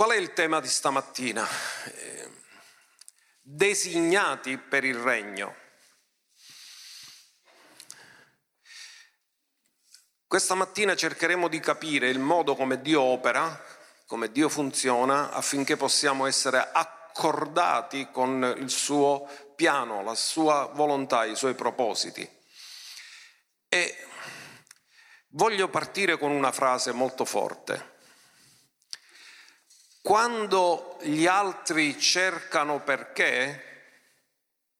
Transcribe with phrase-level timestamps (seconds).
[0.00, 1.46] Qual è il tema di stamattina?
[1.84, 2.30] Eh,
[3.42, 5.54] designati per il regno.
[10.26, 13.62] Questa mattina cercheremo di capire il modo come Dio opera,
[14.06, 21.36] come Dio funziona, affinché possiamo essere accordati con il suo piano, la sua volontà, i
[21.36, 22.26] suoi propositi.
[23.68, 23.96] E
[25.32, 27.98] voglio partire con una frase molto forte.
[30.02, 33.68] Quando gli altri cercano perché,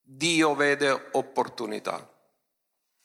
[0.01, 2.09] Dio vede opportunità.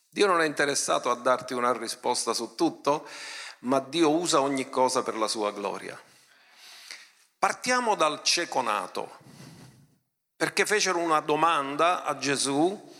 [0.09, 3.07] Dio non è interessato a darti una risposta su tutto,
[3.59, 6.01] ma Dio usa ogni cosa per la sua gloria.
[7.37, 9.17] Partiamo dal cieco nato,
[10.35, 12.93] perché fecero una domanda a Gesù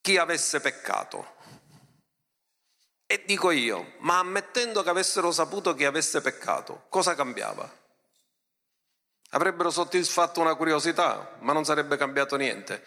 [0.00, 1.32] chi avesse peccato.
[3.06, 7.82] E dico io, ma ammettendo che avessero saputo chi avesse peccato, cosa cambiava?
[9.34, 12.86] Avrebbero soddisfatto una curiosità, ma non sarebbe cambiato niente.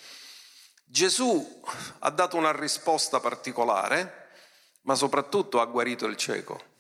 [0.86, 1.62] Gesù
[2.00, 4.30] ha dato una risposta particolare,
[4.84, 6.76] ma soprattutto ha guarito il cieco.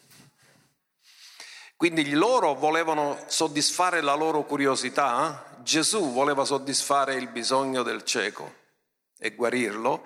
[1.76, 8.54] Quindi loro volevano soddisfare la loro curiosità, Gesù voleva soddisfare il bisogno del cieco
[9.18, 10.06] e guarirlo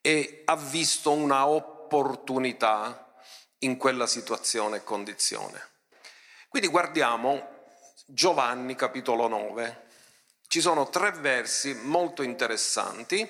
[0.00, 3.12] e ha visto una opportunità
[3.58, 5.70] in quella situazione e condizione.
[6.48, 7.51] Quindi guardiamo
[8.14, 9.86] Giovanni capitolo 9.
[10.46, 13.26] Ci sono tre versi molto interessanti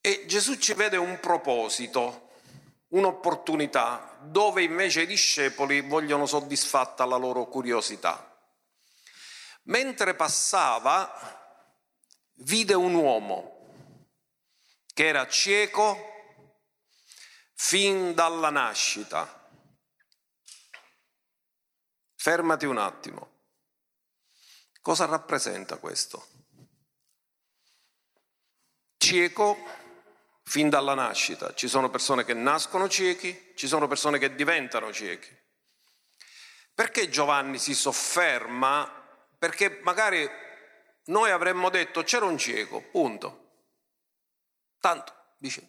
[0.00, 2.30] e Gesù ci vede un proposito,
[2.90, 8.40] un'opportunità, dove invece i discepoli vogliono soddisfatta la loro curiosità.
[9.64, 11.10] Mentre passava,
[12.34, 13.74] vide un uomo
[14.94, 15.96] che era cieco
[17.54, 19.50] fin dalla nascita.
[22.14, 23.31] Fermati un attimo.
[24.82, 26.26] Cosa rappresenta questo?
[28.96, 29.56] Cieco
[30.42, 31.54] fin dalla nascita.
[31.54, 35.34] Ci sono persone che nascono ciechi, ci sono persone che diventano ciechi.
[36.74, 38.90] Perché Giovanni si sofferma?
[39.38, 40.28] Perché magari
[41.04, 43.50] noi avremmo detto c'era un cieco, punto.
[44.80, 45.68] Tanto, dice.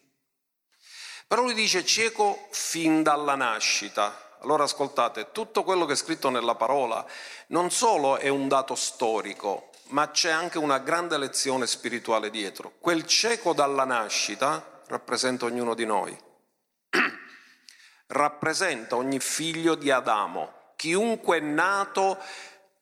[1.28, 4.23] Però lui dice cieco fin dalla nascita.
[4.44, 7.02] Allora ascoltate, tutto quello che è scritto nella parola
[7.46, 12.74] non solo è un dato storico, ma c'è anche una grande lezione spirituale dietro.
[12.78, 16.14] Quel cieco dalla nascita rappresenta ognuno di noi,
[18.08, 22.18] rappresenta ogni figlio di Adamo, chiunque è nato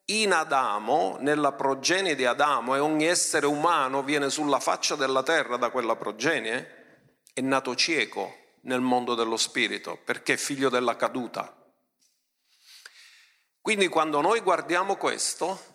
[0.06, 5.56] in Adamo, nella progenie di Adamo, e ogni essere umano viene sulla faccia della terra
[5.56, 11.56] da quella progenie, è nato cieco nel mondo dello spirito, perché è figlio della caduta.
[13.61, 15.71] Quindi quando noi guardiamo questo,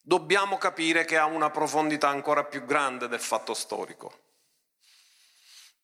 [0.00, 4.22] dobbiamo capire che ha una profondità ancora più grande del fatto storico.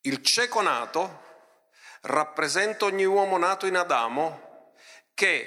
[0.03, 1.29] Il cieco nato
[2.03, 4.73] rappresenta ogni uomo nato in Adamo
[5.13, 5.47] che,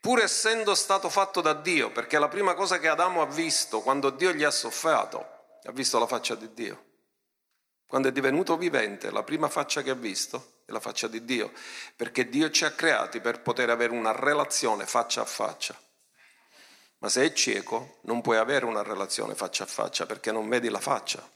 [0.00, 4.10] pur essendo stato fatto da Dio, perché la prima cosa che Adamo ha visto quando
[4.10, 6.89] Dio gli ha soffiato, ha visto la faccia di Dio.
[7.90, 11.52] Quando è divenuto vivente, la prima faccia che ha visto è la faccia di Dio,
[11.96, 15.76] perché Dio ci ha creati per poter avere una relazione faccia a faccia.
[16.98, 20.68] Ma se è cieco non puoi avere una relazione faccia a faccia perché non vedi
[20.68, 21.28] la faccia.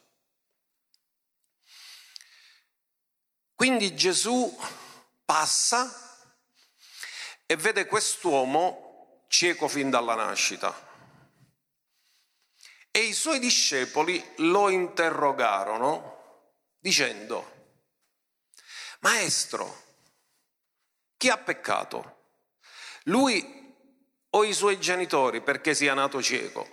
[3.52, 4.56] Quindi Gesù
[5.24, 5.92] passa
[7.46, 10.72] e vede quest'uomo cieco fin dalla nascita.
[12.92, 16.13] E i suoi discepoli lo interrogarono
[16.84, 17.52] dicendo,
[19.00, 19.82] Maestro,
[21.16, 22.18] chi ha peccato?
[23.04, 23.74] Lui
[24.28, 26.68] o i suoi genitori perché sia nato cieco?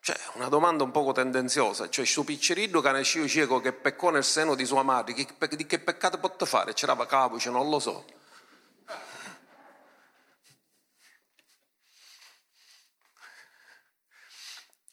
[0.00, 4.24] Cioè, una domanda un poco tendenziosa, cioè suo piccerillo che nasceva cieco che peccò nel
[4.24, 5.26] seno di sua madre, che,
[5.56, 6.74] di che peccato poteva fare?
[6.74, 8.04] C'era capuce, non lo so.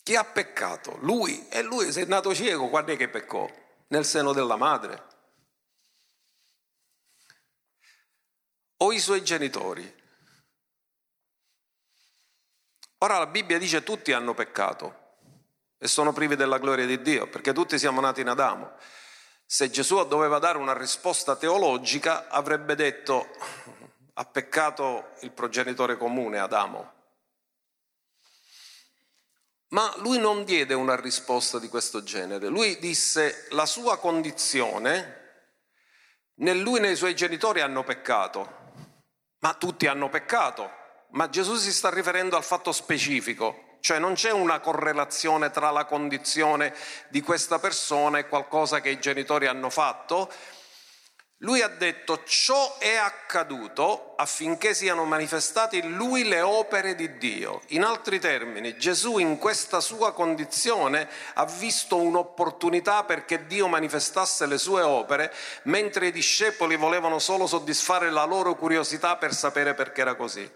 [0.04, 0.98] Chi ha peccato?
[1.02, 1.50] Lui.
[1.50, 3.68] E lui se è nato cieco, quando è che peccò?
[3.90, 5.08] Nel seno della madre?
[8.78, 9.98] O i suoi genitori?
[13.00, 15.08] Ora la Bibbia dice tutti hanno peccato
[15.78, 18.74] e sono privi della gloria di Dio, perché tutti siamo nati in Adamo.
[19.46, 23.28] Se Gesù doveva dare una risposta teologica, avrebbe detto
[24.14, 26.99] ha peccato il progenitore comune, Adamo.
[29.69, 35.18] Ma lui non diede una risposta di questo genere, lui disse la sua condizione,
[36.36, 38.74] né lui né i suoi genitori hanno peccato,
[39.39, 40.77] ma tutti hanno peccato.
[41.12, 45.86] Ma Gesù si sta riferendo al fatto specifico, cioè non c'è una correlazione tra la
[45.86, 46.74] condizione
[47.10, 50.31] di questa persona e qualcosa che i genitori hanno fatto,
[51.42, 57.62] lui ha detto ciò è accaduto affinché siano manifestate in lui le opere di Dio.
[57.68, 64.58] In altri termini, Gesù in questa sua condizione ha visto un'opportunità perché Dio manifestasse le
[64.58, 65.34] sue opere,
[65.64, 70.50] mentre i discepoli volevano solo soddisfare la loro curiosità per sapere perché era così.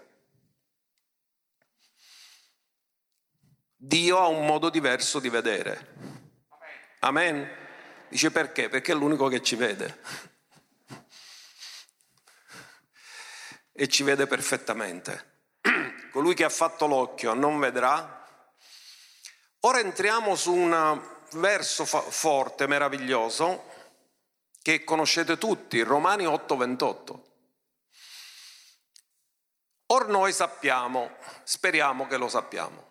[3.74, 5.94] Dio ha un modo diverso di vedere.
[7.00, 7.62] Amen.
[8.08, 8.68] Dice perché?
[8.68, 10.32] Perché è l'unico che ci vede.
[13.76, 15.32] E ci vede perfettamente.
[16.12, 18.24] Colui che ha fatto l'occhio non vedrà.
[19.60, 23.72] Ora entriamo su un verso forte, meraviglioso,
[24.62, 27.22] che conoscete tutti, Romani 8:28.
[29.86, 32.90] Or noi sappiamo, speriamo che lo sappiamo,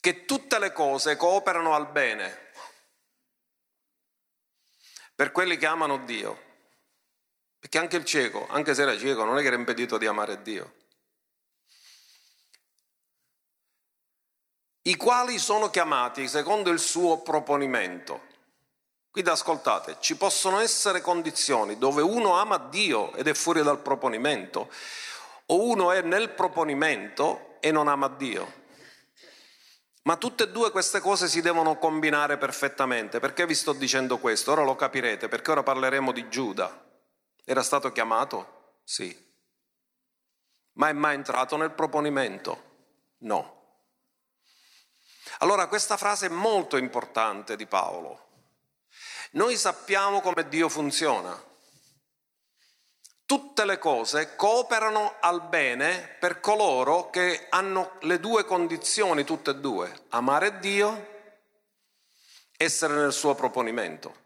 [0.00, 2.42] che tutte le cose cooperano al bene
[5.14, 6.52] per quelli che amano Dio
[7.64, 10.42] perché anche il cieco, anche se era cieco, non è che era impedito di amare
[10.42, 10.74] Dio.
[14.82, 18.20] I quali sono chiamati secondo il suo proponimento.
[19.10, 24.70] Quindi ascoltate, ci possono essere condizioni dove uno ama Dio ed è fuori dal proponimento,
[25.46, 28.62] o uno è nel proponimento e non ama Dio.
[30.02, 33.20] Ma tutte e due queste cose si devono combinare perfettamente.
[33.20, 34.52] Perché vi sto dicendo questo?
[34.52, 36.83] Ora lo capirete, perché ora parleremo di Giuda.
[37.44, 38.78] Era stato chiamato?
[38.84, 39.14] Sì.
[40.72, 42.72] Ma è mai entrato nel proponimento?
[43.18, 43.52] No.
[45.38, 48.22] Allora questa frase è molto importante di Paolo.
[49.32, 51.52] Noi sappiamo come Dio funziona.
[53.26, 59.56] Tutte le cose cooperano al bene per coloro che hanno le due condizioni, tutte e
[59.56, 61.12] due, amare Dio,
[62.56, 64.23] essere nel suo proponimento.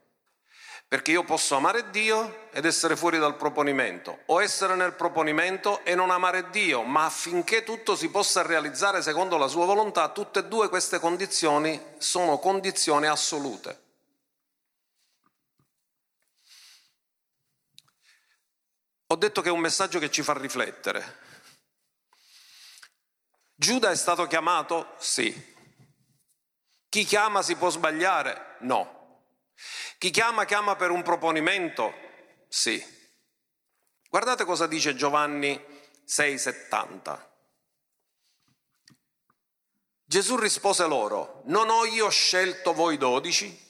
[0.88, 5.94] Perché io posso amare Dio ed essere fuori dal proponimento, o essere nel proponimento e
[5.94, 10.44] non amare Dio, ma affinché tutto si possa realizzare secondo la sua volontà, tutte e
[10.46, 13.82] due queste condizioni sono condizioni assolute.
[19.08, 21.26] Ho detto che è un messaggio che ci fa riflettere.
[23.54, 24.94] Giuda è stato chiamato?
[24.98, 25.56] Sì.
[26.88, 28.56] Chi chiama si può sbagliare?
[28.60, 28.97] No.
[29.98, 31.92] Chi chiama chiama per un proponimento?
[32.48, 32.82] Sì.
[34.08, 35.54] Guardate cosa dice Giovanni
[36.06, 37.26] 6,70.
[40.04, 43.66] Gesù rispose loro, non ho io scelto voi dodici?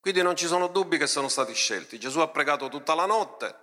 [0.00, 2.00] Quindi non ci sono dubbi che sono stati scelti.
[2.00, 3.62] Gesù ha pregato tutta la notte.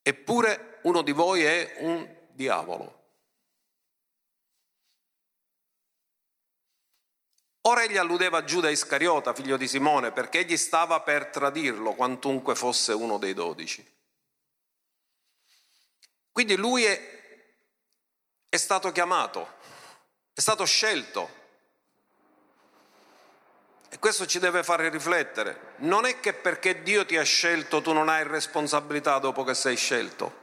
[0.00, 3.03] Eppure uno di voi è un diavolo.
[7.66, 12.54] Ora egli alludeva a Giuda Iscariota, figlio di Simone, perché egli stava per tradirlo, quantunque
[12.54, 13.82] fosse uno dei dodici.
[16.30, 17.00] Quindi lui è,
[18.50, 19.48] è stato chiamato,
[20.34, 21.42] è stato scelto.
[23.88, 25.74] E questo ci deve fare riflettere.
[25.76, 29.76] Non è che perché Dio ti ha scelto tu non hai responsabilità dopo che sei
[29.76, 30.42] scelto.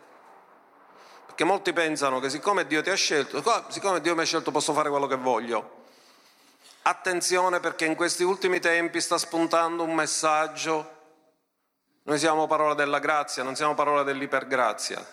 [1.27, 4.73] Perché molti pensano che siccome Dio ti ha scelto, siccome Dio mi ha scelto posso
[4.73, 5.80] fare quello che voglio.
[6.83, 10.99] Attenzione perché in questi ultimi tempi sta spuntando un messaggio.
[12.03, 15.05] Noi siamo parola della grazia, non siamo parola dell'ipergrazia,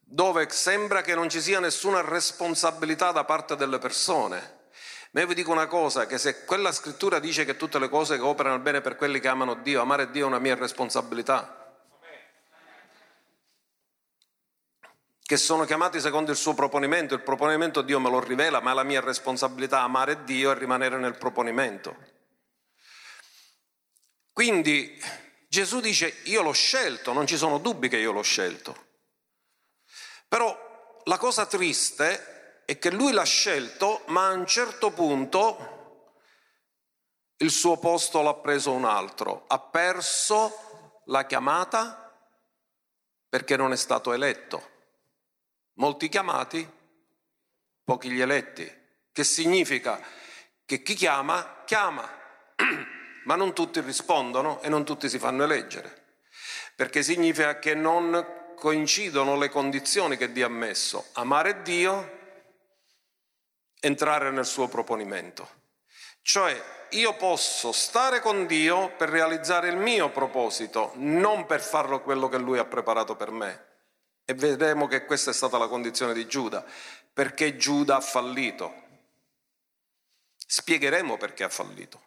[0.00, 4.54] dove sembra che non ci sia nessuna responsabilità da parte delle persone.
[5.10, 8.16] Ma io vi dico una cosa, che se quella scrittura dice che tutte le cose
[8.16, 11.65] che operano bene per quelli che amano Dio, amare Dio è una mia responsabilità.
[15.26, 17.12] Che sono chiamati secondo il suo proponimento.
[17.14, 20.98] Il proponimento Dio me lo rivela, ma è la mia responsabilità amare Dio e rimanere
[20.98, 21.96] nel proponimento.
[24.32, 24.96] Quindi
[25.48, 28.86] Gesù dice io l'ho scelto, non ci sono dubbi che io l'ho scelto.
[30.28, 36.12] Però la cosa triste è che lui l'ha scelto, ma a un certo punto
[37.38, 39.44] il suo posto l'ha preso un altro.
[39.48, 42.16] Ha perso la chiamata
[43.28, 44.74] perché non è stato eletto.
[45.78, 46.68] Molti chiamati,
[47.84, 48.70] pochi gli eletti,
[49.12, 50.00] che significa
[50.64, 52.08] che chi chiama, chiama,
[53.24, 56.04] ma non tutti rispondono e non tutti si fanno eleggere,
[56.74, 62.18] perché significa che non coincidono le condizioni che Dio ha messo, amare Dio,
[63.80, 65.48] entrare nel suo proponimento.
[66.22, 72.28] Cioè io posso stare con Dio per realizzare il mio proposito, non per farlo quello
[72.28, 73.74] che Lui ha preparato per me.
[74.28, 76.64] E vedremo che questa è stata la condizione di Giuda,
[77.12, 78.82] perché Giuda ha fallito.
[80.46, 82.02] Spiegheremo perché ha fallito.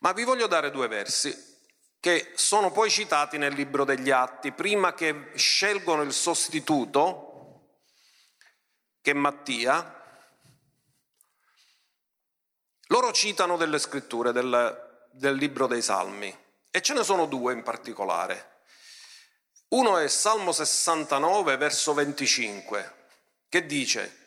[0.00, 1.54] Ma vi voglio dare due versi
[2.00, 7.80] che sono poi citati nel libro degli Atti, prima che scelgono il sostituto,
[9.00, 9.96] che è Mattia,
[12.88, 16.36] loro citano delle scritture del, del libro dei Salmi
[16.70, 18.55] e ce ne sono due in particolare.
[19.68, 22.94] Uno è Salmo 69, verso 25,
[23.48, 24.24] che dice,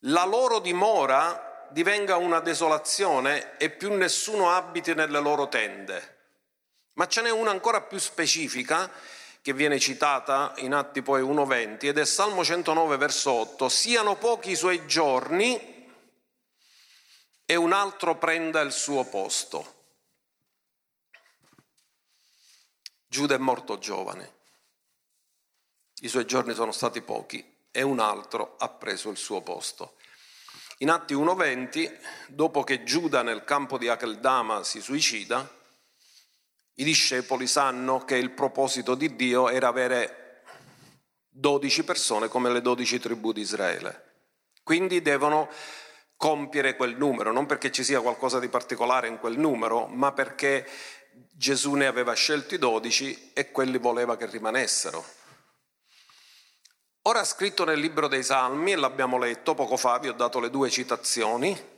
[0.00, 6.18] la loro dimora divenga una desolazione e più nessuno abiti nelle loro tende.
[6.94, 8.90] Ma ce n'è una ancora più specifica
[9.40, 14.50] che viene citata in Atti poi 1.20 ed è Salmo 109, verso 8, siano pochi
[14.50, 15.88] i suoi giorni
[17.44, 19.71] e un altro prenda il suo posto.
[23.12, 24.32] Giuda è morto giovane,
[26.00, 29.96] i suoi giorni sono stati pochi e un altro ha preso il suo posto.
[30.78, 35.46] In Atti 1.20, dopo che Giuda nel campo di Akeldama si suicida,
[36.76, 40.44] i discepoli sanno che il proposito di Dio era avere
[41.28, 44.30] 12 persone come le 12 tribù di Israele.
[44.62, 45.50] Quindi devono
[46.16, 50.66] compiere quel numero, non perché ci sia qualcosa di particolare in quel numero, ma perché
[51.30, 55.04] Gesù ne aveva scelti dodici e quelli voleva che rimanessero.
[57.02, 60.50] Ora scritto nel libro dei Salmi, e l'abbiamo letto poco fa, vi ho dato le
[60.50, 61.70] due citazioni,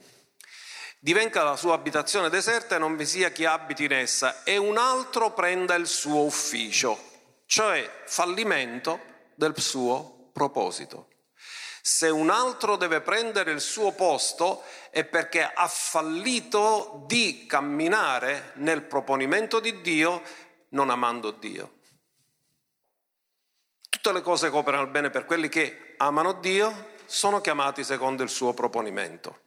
[0.99, 4.77] divenga la sua abitazione deserta e non vi sia chi abiti in essa, e un
[4.77, 6.99] altro prenda il suo ufficio,
[7.47, 9.01] cioè fallimento
[9.35, 11.09] del suo proposito.
[11.87, 18.85] Se un altro deve prendere il suo posto è perché ha fallito di camminare nel
[18.85, 20.23] proponimento di Dio
[20.71, 21.81] non amando Dio.
[23.87, 28.31] Tutte le cose che operano bene per quelli che amano Dio sono chiamati secondo il
[28.31, 29.41] suo proponimento.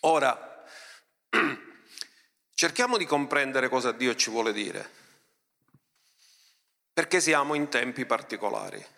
[0.00, 0.62] Ora,
[2.52, 4.90] cerchiamo di comprendere cosa Dio ci vuole dire,
[6.92, 8.93] perché siamo in tempi particolari.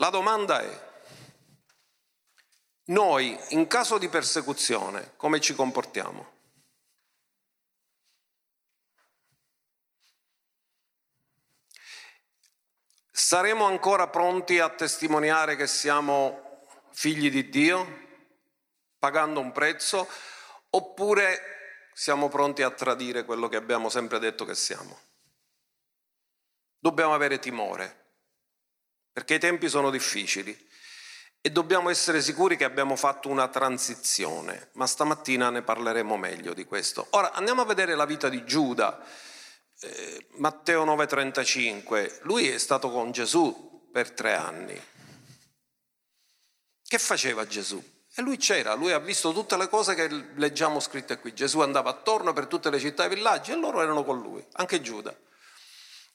[0.00, 0.88] La domanda è,
[2.84, 6.38] noi in caso di persecuzione come ci comportiamo?
[13.10, 18.08] Saremo ancora pronti a testimoniare che siamo figli di Dio,
[18.98, 20.08] pagando un prezzo,
[20.70, 24.98] oppure siamo pronti a tradire quello che abbiamo sempre detto che siamo?
[26.78, 27.99] Dobbiamo avere timore
[29.12, 30.68] perché i tempi sono difficili
[31.42, 36.64] e dobbiamo essere sicuri che abbiamo fatto una transizione, ma stamattina ne parleremo meglio di
[36.64, 37.06] questo.
[37.10, 39.02] Ora andiamo a vedere la vita di Giuda,
[39.80, 44.78] eh, Matteo 9:35, lui è stato con Gesù per tre anni.
[46.86, 47.82] Che faceva Gesù?
[48.14, 51.32] E lui c'era, lui ha visto tutte le cose che leggiamo scritte qui.
[51.32, 54.82] Gesù andava attorno per tutte le città e villaggi e loro erano con lui, anche
[54.82, 55.16] Giuda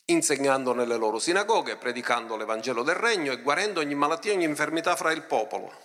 [0.05, 4.95] insegnando nelle loro sinagoghe, predicando l'Evangelo del Regno e guarendo ogni malattia e ogni infermità
[4.95, 5.83] fra il popolo.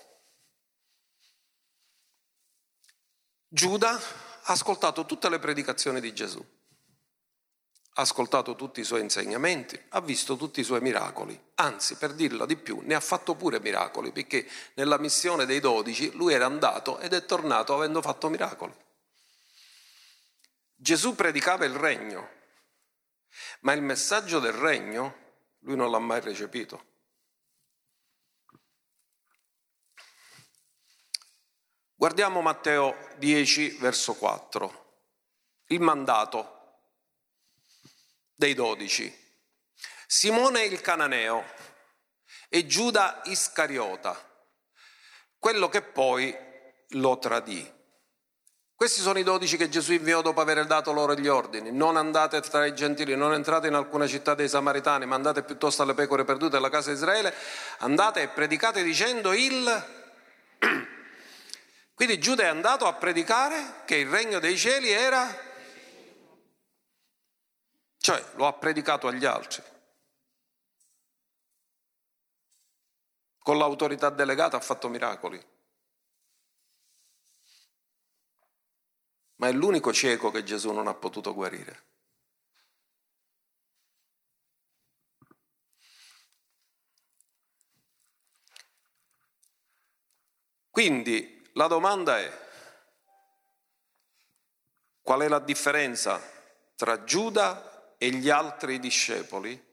[3.48, 6.44] Giuda ha ascoltato tutte le predicazioni di Gesù,
[7.94, 12.46] ha ascoltato tutti i suoi insegnamenti, ha visto tutti i suoi miracoli, anzi per dirla
[12.46, 16.98] di più ne ha fatto pure miracoli perché nella missione dei dodici lui era andato
[17.00, 18.74] ed è tornato avendo fatto miracoli.
[20.76, 22.38] Gesù predicava il regno,
[23.60, 25.28] ma il messaggio del regno
[25.60, 26.88] lui non l'ha mai recepito.
[31.94, 35.04] Guardiamo Matteo 10, verso 4,
[35.66, 36.78] il mandato
[38.34, 39.14] dei dodici.
[40.06, 41.44] Simone il cananeo
[42.48, 44.18] e Giuda Iscariota,
[45.38, 46.34] quello che poi
[46.94, 47.79] lo tradì.
[48.80, 51.70] Questi sono i dodici che Gesù inviò dopo aver dato loro gli ordini.
[51.70, 55.82] Non andate tra i gentili, non entrate in alcuna città dei Samaritani, ma andate piuttosto
[55.82, 57.34] alle pecore perdute della casa di Israele.
[57.80, 59.86] Andate e predicate dicendo il...
[61.92, 65.28] Quindi Giuda è andato a predicare che il regno dei cieli era...
[67.98, 69.62] Cioè lo ha predicato agli altri.
[73.40, 75.49] Con l'autorità delegata ha fatto miracoli.
[79.40, 81.88] Ma è l'unico cieco che Gesù non ha potuto guarire.
[90.68, 92.48] Quindi la domanda è
[95.00, 96.20] qual è la differenza
[96.76, 99.68] tra Giuda e gli altri discepoli?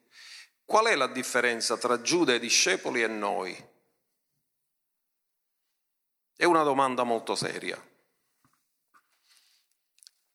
[0.64, 3.70] Qual è la differenza tra Giuda e i discepoli e noi?
[6.38, 7.82] È una domanda molto seria.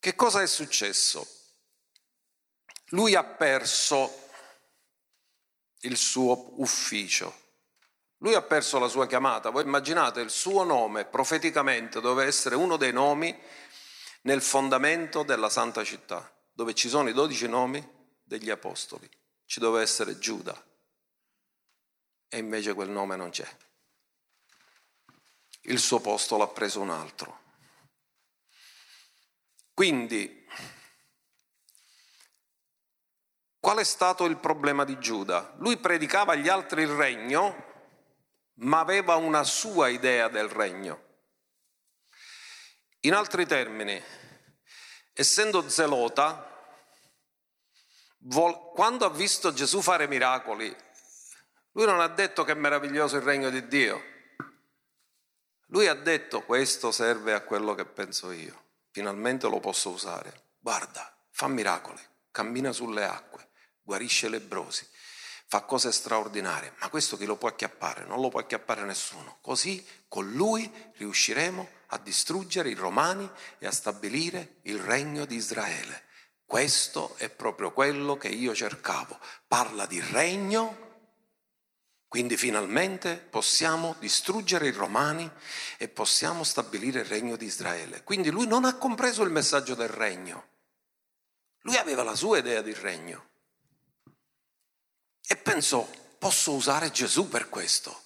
[0.03, 1.25] Che cosa è successo?
[2.87, 4.29] Lui ha perso
[5.83, 7.33] il suo ufficio,
[8.17, 9.51] lui ha perso la sua chiamata.
[9.51, 13.33] Voi immaginate il suo nome profeticamente doveva essere uno dei nomi
[14.23, 17.81] nel fondamento della santa città, dove ci sono i dodici nomi
[18.25, 19.09] degli apostoli.
[19.45, 20.61] Ci doveva essere Giuda.
[22.27, 23.47] E invece quel nome non c'è
[25.67, 27.42] il suo posto l'ha preso un altro.
[29.75, 30.47] Quindi,
[33.59, 35.55] qual è stato il problema di Giuda?
[35.59, 37.71] Lui predicava agli altri il regno,
[38.55, 41.11] ma aveva una sua idea del regno.
[43.01, 44.01] In altri termini,
[45.13, 46.49] essendo zelota,
[48.75, 50.75] quando ha visto Gesù fare miracoli,
[51.73, 54.11] lui non ha detto che è meraviglioso il regno di Dio,
[55.67, 60.51] lui ha detto questo serve a quello che penso io, finalmente lo posso usare.
[60.59, 63.49] Guarda, fa miracoli, cammina sulle acque,
[63.83, 64.87] guarisce lebrosi,
[65.49, 68.05] fa cose straordinarie, ma questo chi lo può acchiappare?
[68.05, 69.39] Non lo può acchiappare nessuno.
[69.41, 76.05] Così con lui riusciremo a distruggere i romani e a stabilire il regno di Israele.
[76.45, 79.19] Questo è proprio quello che io cercavo.
[79.47, 80.82] Parla di regno
[82.13, 85.31] quindi finalmente possiamo distruggere i romani
[85.79, 88.03] e possiamo stabilire il regno di Israele.
[88.05, 90.49] Quindi lui non ha compreso il messaggio del regno.
[91.63, 93.31] Lui aveva la sua idea di regno.
[95.27, 95.89] E pensò,
[96.19, 98.03] posso usare Gesù per questo.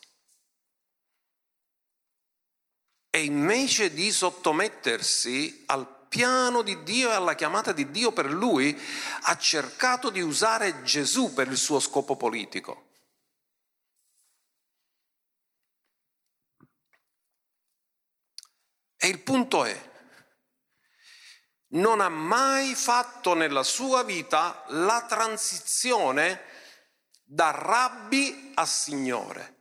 [3.10, 8.80] E invece di sottomettersi al piano di Dio e alla chiamata di Dio per lui,
[9.22, 12.85] ha cercato di usare Gesù per il suo scopo politico.
[19.06, 19.80] E il punto è,
[21.74, 26.40] non ha mai fatto nella sua vita la transizione
[27.22, 29.54] da rabbi a Signore.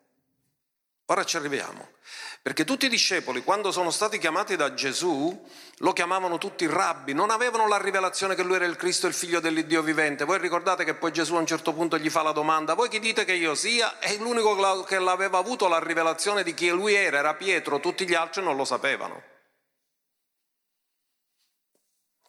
[1.06, 1.94] Ora ci arriviamo.
[2.42, 7.30] Perché tutti i discepoli, quando sono stati chiamati da Gesù, lo chiamavano tutti rabbi, non
[7.30, 10.26] avevano la rivelazione che lui era il Cristo, il figlio dell'Iddio vivente.
[10.26, 13.00] Voi ricordate che poi Gesù a un certo punto gli fa la domanda, voi chi
[13.00, 14.00] dite che io sia?
[14.00, 18.16] E l'unico che l'aveva avuto la rivelazione di chi lui era, era Pietro, tutti gli
[18.16, 19.34] altri non lo sapevano.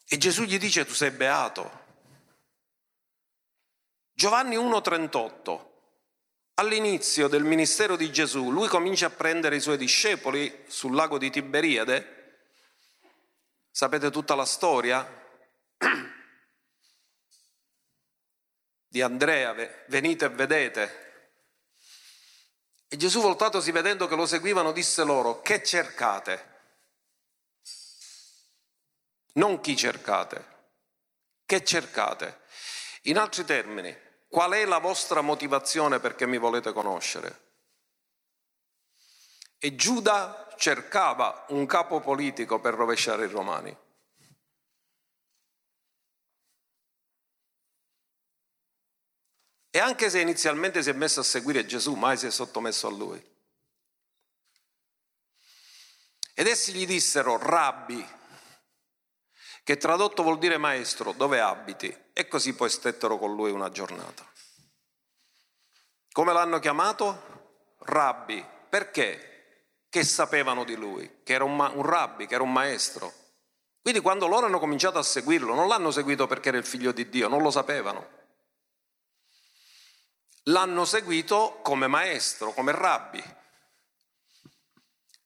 [0.09, 1.85] E Gesù gli dice tu sei beato.
[4.13, 5.75] Giovanni 1,38
[6.59, 11.29] All'inizio del ministero di Gesù, lui comincia a prendere i suoi discepoli sul lago di
[11.29, 12.39] Tiberiade.
[13.71, 15.07] Sapete tutta la storia?
[18.89, 19.55] Di Andrea,
[19.89, 21.05] venite e vedete.
[22.89, 26.56] E Gesù, voltatosi vedendo che lo seguivano, disse loro: Che cercate?
[29.37, 30.45] Non chi cercate,
[31.47, 32.43] che cercate.
[33.03, 37.45] In altri termini, Qual è la vostra motivazione perché mi volete conoscere?
[39.59, 43.75] E Giuda cercava un capo politico per rovesciare i romani.
[49.71, 52.91] E anche se inizialmente si è messo a seguire Gesù, mai si è sottomesso a
[52.91, 53.35] lui.
[56.35, 58.07] Ed essi gli dissero, rabbi,
[59.67, 61.93] che tradotto vuol dire maestro, dove abiti?
[62.13, 64.25] E così poi stettero con lui una giornata.
[66.13, 67.75] Come l'hanno chiamato?
[67.79, 68.47] Rabbi.
[68.69, 69.81] Perché?
[69.89, 73.13] Che sapevano di lui, che era un, ma- un rabbi, che era un maestro.
[73.83, 77.09] Quindi quando loro hanno cominciato a seguirlo, non l'hanno seguito perché era il figlio di
[77.09, 78.09] Dio, non lo sapevano.
[80.45, 83.25] L'hanno seguito come maestro, come rabbi.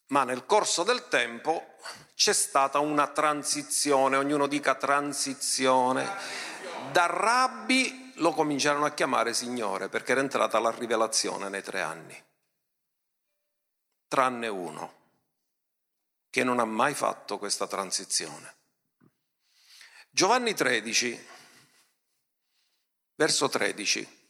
[0.07, 1.77] Ma nel corso del tempo
[2.21, 6.07] c'è stata una transizione, ognuno dica transizione.
[6.93, 12.25] Da rabbi lo cominciarono a chiamare Signore perché era entrata la rivelazione nei tre anni.
[14.07, 14.95] Tranne uno
[16.29, 18.55] che non ha mai fatto questa transizione.
[20.11, 21.27] Giovanni 13,
[23.15, 24.29] verso 13.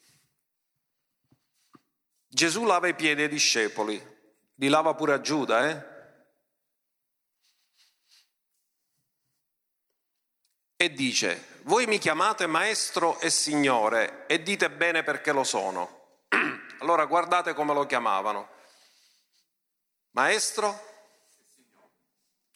[2.28, 4.00] Gesù lava i piedi ai discepoli,
[4.54, 5.89] li lava pure a Giuda, eh?
[10.82, 16.22] E dice, voi mi chiamate maestro e signore e dite bene perché lo sono.
[16.80, 18.48] allora guardate come lo chiamavano.
[20.12, 20.88] Maestro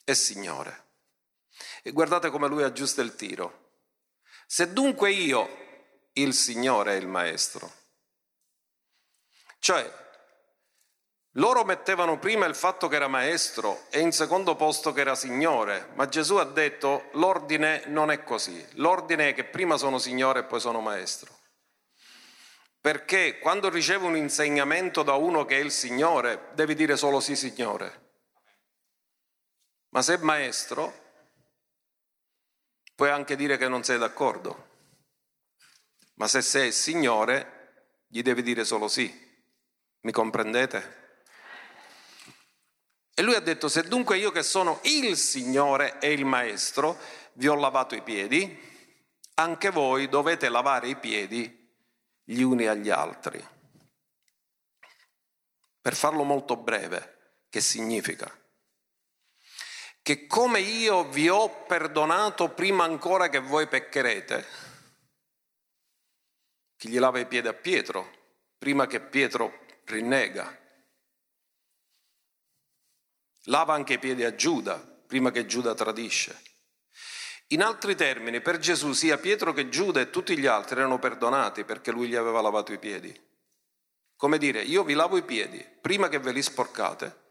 [0.03, 0.85] e Signore.
[1.83, 3.73] E guardate come lui aggiusta il tiro.
[4.47, 7.71] Se dunque io, il Signore è il Maestro,
[9.59, 9.87] cioè
[11.37, 15.89] loro mettevano prima il fatto che era maestro e in secondo posto che era signore,
[15.95, 20.43] ma Gesù ha detto l'ordine non è così, l'ordine è che prima sono signore e
[20.43, 21.33] poi sono maestro.
[22.85, 27.35] Perché quando ricevi un insegnamento da uno che è il Signore, devi dire solo sì,
[27.35, 28.03] Signore.
[29.89, 30.93] Ma se è maestro,
[32.93, 34.67] puoi anche dire che non sei d'accordo.
[36.13, 39.11] Ma se sei Signore, gli devi dire solo sì.
[40.01, 41.04] Mi comprendete?
[43.17, 46.99] E lui ha detto, se dunque io che sono il Signore e il Maestro
[47.33, 48.59] vi ho lavato i piedi,
[49.35, 51.73] anche voi dovete lavare i piedi
[52.25, 53.41] gli uni agli altri.
[55.79, 58.29] Per farlo molto breve, che significa?
[60.01, 64.45] Che come io vi ho perdonato prima ancora che voi peccherete,
[66.75, 68.11] chi gli lava i piedi a Pietro,
[68.57, 70.64] prima che Pietro rinnega,
[73.45, 76.41] Lava anche i piedi a Giuda prima che Giuda tradisce.
[77.49, 81.63] In altri termini, per Gesù sia Pietro che Giuda e tutti gli altri erano perdonati
[81.63, 83.13] perché lui gli aveva lavato i piedi.
[84.15, 87.23] Come dire, io vi lavo i piedi prima che ve li sporcate,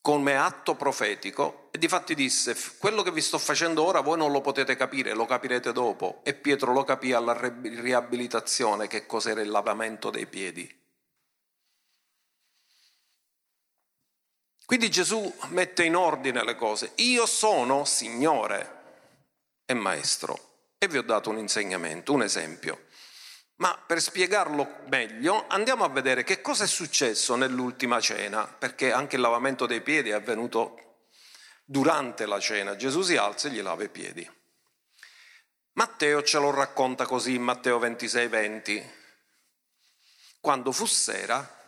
[0.00, 4.40] come atto profetico, e difatti disse, quello che vi sto facendo ora voi non lo
[4.40, 6.20] potete capire, lo capirete dopo.
[6.24, 10.79] E Pietro lo capì alla riabilitazione che cos'era il lavamento dei piedi.
[14.70, 16.92] Quindi Gesù mette in ordine le cose.
[16.98, 18.82] Io sono Signore
[19.64, 22.86] e Maestro e vi ho dato un insegnamento, un esempio.
[23.56, 29.16] Ma per spiegarlo meglio andiamo a vedere che cosa è successo nell'ultima cena, perché anche
[29.16, 31.08] il lavamento dei piedi è avvenuto
[31.64, 32.76] durante la cena.
[32.76, 34.30] Gesù si alza e gli lava i piedi.
[35.72, 38.90] Matteo ce lo racconta così in Matteo 26, 20.
[40.38, 41.59] Quando fu sera,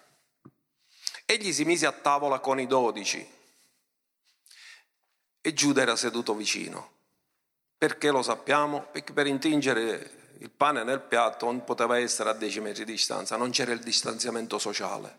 [1.33, 3.27] Egli si mise a tavola con i dodici
[5.41, 6.91] e Giuda era seduto vicino.
[7.79, 8.83] Perché lo sappiamo?
[8.83, 13.37] Perché per intingere il pane nel piatto non poteva essere a dieci metri di distanza,
[13.37, 15.19] non c'era il distanziamento sociale.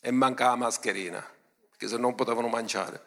[0.00, 1.28] E mancava la mascherina,
[1.68, 3.04] perché se non potevano mangiare.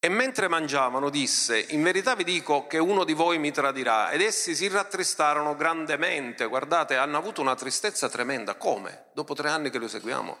[0.00, 4.10] E mentre mangiavano disse, in verità vi dico che uno di voi mi tradirà.
[4.10, 8.54] Ed essi si rattristarono grandemente, guardate, hanno avuto una tristezza tremenda.
[8.54, 9.06] Come?
[9.12, 10.38] Dopo tre anni che lo seguiamo?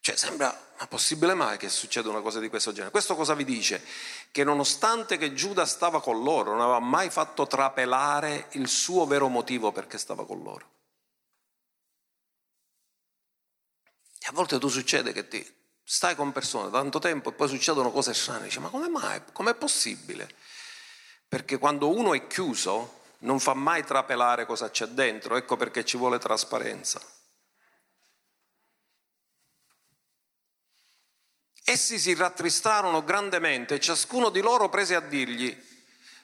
[0.00, 0.46] Cioè sembra,
[0.78, 2.92] ma possibile mai che succeda una cosa di questo genere?
[2.92, 3.84] Questo cosa vi dice?
[4.30, 9.26] Che nonostante che Giuda stava con loro, non aveva mai fatto trapelare il suo vero
[9.26, 10.70] motivo perché stava con loro.
[14.20, 15.57] E a volte tu succede che ti,
[15.90, 19.22] stai con persone tanto tempo e poi succedono cose strane, dici ma come mai?
[19.32, 20.28] Com'è possibile?
[21.26, 25.96] Perché quando uno è chiuso non fa mai trapelare cosa c'è dentro, ecco perché ci
[25.96, 27.00] vuole trasparenza.
[31.64, 35.56] Essi si rattristarono grandemente e ciascuno di loro prese a dirgli,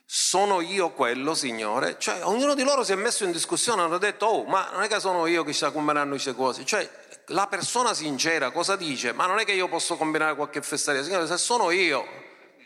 [0.04, 1.98] sono io quello, Signore?
[1.98, 4.88] Cioè, ognuno di loro si è messo in discussione, hanno detto, oh, ma non è
[4.88, 6.64] che sono io che sta combinando queste cose.
[6.66, 9.12] Cioè, la persona sincera cosa dice?
[9.12, 12.06] Ma non è che io posso combinare qualche festaria, Signore, se sono io,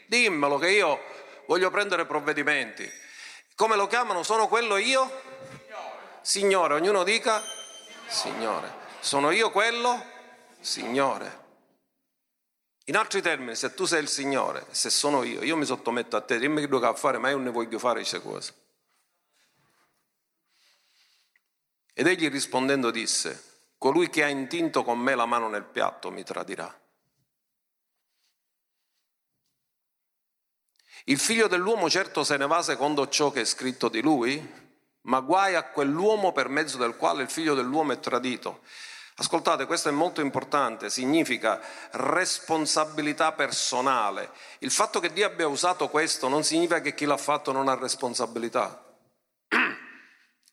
[0.06, 1.00] dimmelo che io
[1.46, 2.90] voglio prendere provvedimenti.
[3.54, 4.22] Come lo chiamano?
[4.22, 5.10] Sono quello io?
[5.50, 7.42] Signore, Signore ognuno dica
[8.06, 8.86] Signore.
[9.00, 10.04] Sono io quello?
[10.60, 11.46] Signore.
[12.86, 16.22] In altri termini, se tu sei il Signore, se sono io, io mi sottometto a
[16.22, 18.54] te, dimmi che devo fare, ma io ne voglio fare queste cose.
[21.92, 23.47] Ed egli rispondendo disse,
[23.78, 26.76] Colui che ha intinto con me la mano nel piatto mi tradirà.
[31.04, 34.66] Il figlio dell'uomo certo se ne va secondo ciò che è scritto di lui,
[35.02, 38.60] ma guai a quell'uomo per mezzo del quale il figlio dell'uomo è tradito.
[39.20, 41.60] Ascoltate, questo è molto importante, significa
[41.92, 44.30] responsabilità personale.
[44.58, 47.74] Il fatto che Dio abbia usato questo non significa che chi l'ha fatto non ha
[47.74, 48.87] responsabilità.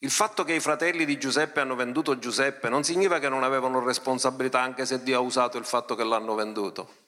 [0.05, 3.83] Il fatto che i fratelli di Giuseppe hanno venduto Giuseppe non significa che non avevano
[3.83, 7.07] responsabilità anche se Dio ha usato il fatto che l'hanno venduto.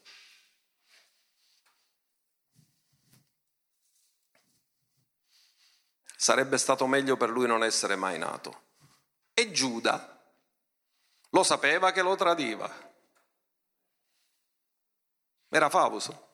[6.15, 8.63] Sarebbe stato meglio per lui non essere mai nato.
[9.31, 10.19] E Giuda
[11.29, 12.67] lo sapeva che lo tradiva.
[15.49, 16.29] Era fauso.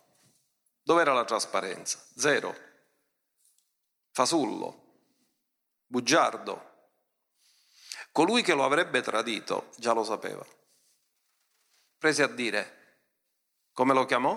[0.82, 2.02] Dov'era la trasparenza?
[2.16, 2.56] Zero.
[4.12, 4.83] Fasullo
[5.94, 6.72] bugiardo.
[8.12, 10.44] colui che lo avrebbe tradito già lo sapeva.
[12.00, 13.02] Prese a dire,
[13.74, 14.36] come lo chiamò?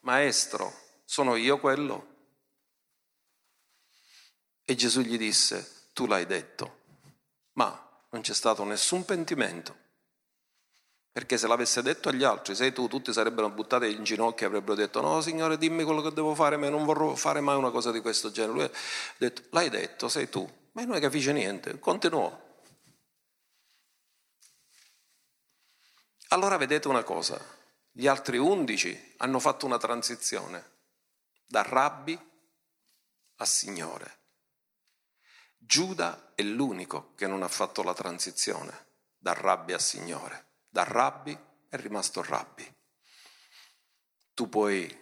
[0.00, 0.70] Maestro,
[1.06, 2.16] sono io quello?
[4.64, 6.84] E Gesù gli disse, tu l'hai detto,
[7.52, 9.86] ma non c'è stato nessun pentimento.
[11.18, 14.76] Perché se l'avesse detto agli altri, sei tu, tutti sarebbero buttati in ginocchio e avrebbero
[14.76, 17.90] detto no Signore dimmi quello che devo fare, ma non vorrò fare mai una cosa
[17.90, 18.52] di questo genere.
[18.52, 18.70] Lui ha
[19.16, 22.40] detto, l'hai detto, sei tu, ma non capisce niente, continuò.
[26.28, 27.36] Allora vedete una cosa,
[27.90, 30.70] gli altri undici hanno fatto una transizione
[31.44, 32.16] da rabbi
[33.38, 34.18] a Signore.
[35.56, 38.86] Giuda è l'unico che non ha fatto la transizione
[39.18, 41.36] da rabbi a Signore da rabbi
[41.68, 42.74] è rimasto rabbi.
[44.34, 44.96] Tu puoi,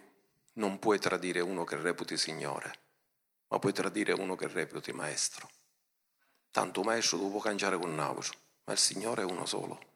[0.53, 2.79] non puoi tradire uno che reputi Signore,
[3.47, 5.49] ma puoi tradire uno che reputi Maestro.
[6.49, 9.95] Tanto Maestro tu puoi cangiare con nausea, ma il Signore è uno solo.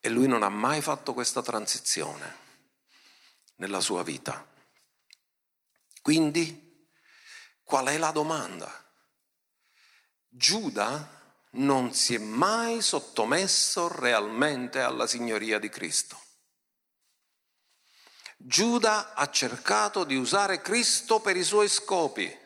[0.00, 2.36] E lui non ha mai fatto questa transizione
[3.56, 4.44] nella sua vita.
[6.02, 6.88] Quindi,
[7.62, 8.70] qual è la domanda?
[10.28, 11.21] Giuda
[11.54, 16.18] non si è mai sottomesso realmente alla signoria di Cristo.
[18.36, 22.40] Giuda ha cercato di usare Cristo per i suoi scopi.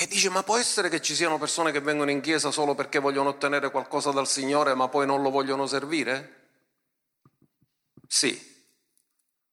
[0.00, 2.98] E dice, ma può essere che ci siano persone che vengono in chiesa solo perché
[2.98, 6.48] vogliono ottenere qualcosa dal Signore ma poi non lo vogliono servire?
[8.06, 8.48] Sì.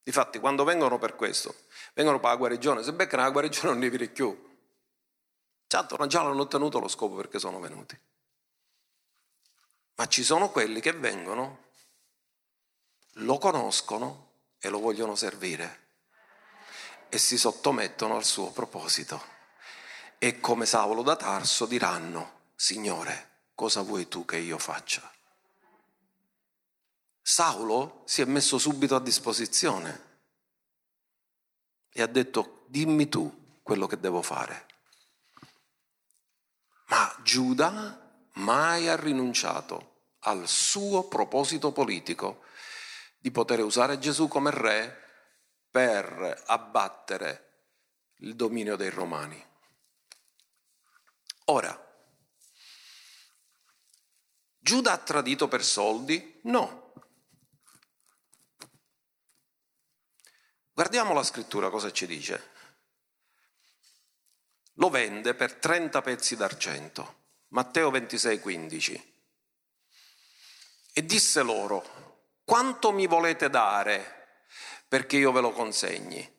[0.02, 1.54] Difatti, quando vengono per questo,
[1.94, 4.57] vengono per la guarigione, se beccano la guarigione non ne viene più.
[5.68, 8.00] Certo, già l'hanno ottenuto lo scopo perché sono venuti.
[9.96, 11.66] Ma ci sono quelli che vengono,
[13.14, 15.86] lo conoscono e lo vogliono servire
[17.10, 19.36] e si sottomettono al suo proposito.
[20.20, 25.12] E come Saulo da Tarso diranno, Signore, cosa vuoi tu che io faccia?
[27.22, 30.06] Saulo si è messo subito a disposizione
[31.90, 34.67] e ha detto, dimmi tu quello che devo fare.
[36.88, 42.44] Ma Giuda mai ha rinunciato al suo proposito politico
[43.18, 45.06] di poter usare Gesù come re
[45.70, 47.46] per abbattere
[48.20, 49.44] il dominio dei romani.
[51.46, 51.86] Ora,
[54.58, 56.40] Giuda ha tradito per soldi?
[56.44, 56.94] No.
[60.72, 62.56] Guardiamo la scrittura cosa ci dice
[64.78, 67.16] lo vende per 30 pezzi d'argento.
[67.50, 69.14] Matteo 26, 15.
[70.94, 74.46] E disse loro, quanto mi volete dare
[74.88, 76.36] perché io ve lo consegni?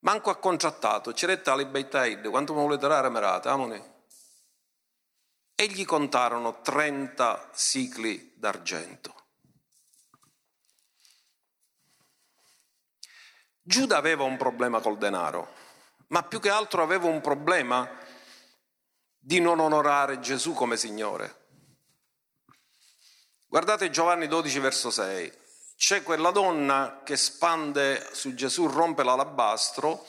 [0.00, 3.92] Manco ha contrattato, ci retta alibeitaid, quanto mi volete dare merate, amone?
[5.54, 9.14] E gli contarono 30 sicli d'argento.
[13.62, 15.63] Giuda aveva un problema col denaro
[16.08, 17.88] ma più che altro avevo un problema
[19.18, 21.42] di non onorare Gesù come Signore.
[23.46, 25.32] Guardate Giovanni 12 verso 6.
[25.76, 30.04] C'è quella donna che spande su Gesù, rompe l'alabastro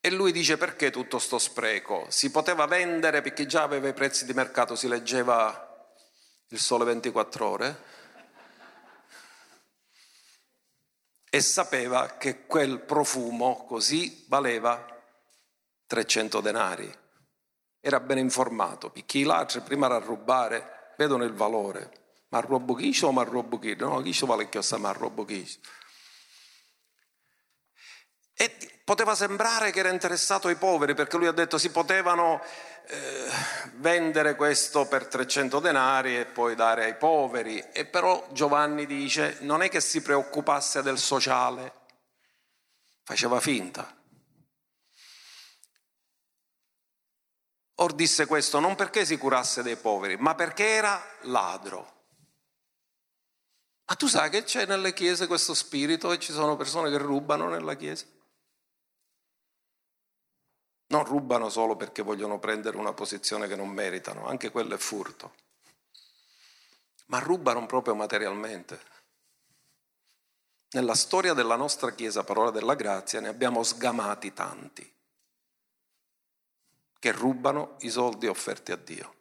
[0.00, 2.06] e lui dice perché tutto sto spreco?
[2.08, 5.66] Si poteva vendere perché già aveva i prezzi di mercato, si leggeva
[6.48, 7.82] il sole 24 ore
[11.30, 14.97] e sapeva che quel profumo così valeva
[15.88, 16.96] 300 denari.
[17.80, 21.90] Era ben informato, perché i ladri prima a rubare vedono il valore.
[22.28, 23.74] Ma rubo chi o ma rubo chi?
[23.74, 25.60] No, chi vale che ma rubo chi?
[28.34, 32.42] E poteva sembrare che era interessato ai poveri, perché lui ha detto si potevano
[32.86, 33.30] eh,
[33.76, 37.58] vendere questo per 300 denari e poi dare ai poveri.
[37.72, 41.72] E però Giovanni dice non è che si preoccupasse del sociale,
[43.04, 43.97] faceva finta.
[47.80, 51.96] Or disse questo non perché si curasse dei poveri, ma perché era ladro.
[53.86, 57.48] Ma tu sai che c'è nelle chiese questo spirito e ci sono persone che rubano
[57.48, 58.04] nella chiesa?
[60.88, 65.34] Non rubano solo perché vogliono prendere una posizione che non meritano, anche quello è furto,
[67.06, 68.80] ma rubano proprio materialmente.
[70.70, 74.97] Nella storia della nostra Chiesa, parola della grazia, ne abbiamo sgamati tanti
[76.98, 79.14] che rubano i soldi offerti a Dio.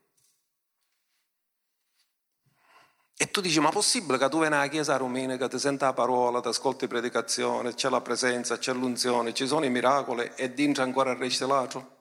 [3.19, 5.93] E tu dici, ma possibile che tu vieni alla chiesa rumina, che ti senti la
[5.93, 10.83] parola, ti ascolti predicazione, c'è la presenza, c'è l'unzione, ci sono i miracoli e dentro
[10.83, 11.95] ancora il l'altro?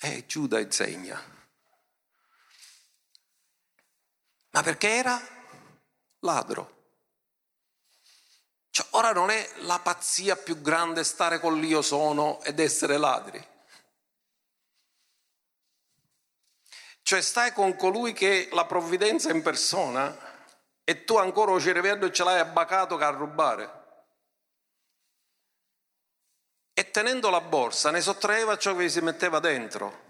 [0.00, 1.22] E Giuda insegna.
[4.50, 5.20] Ma perché era
[6.20, 6.75] ladro?
[8.76, 13.42] Cioè, ora non è la pazzia più grande stare con l'io sono ed essere ladri.
[17.00, 20.14] Cioè stai con colui che la provvidenza in persona
[20.84, 23.70] e tu ancora rivendo e ce l'hai abbacato che a rubare.
[26.74, 30.04] E tenendo la borsa ne sottraeva ciò che si metteva dentro.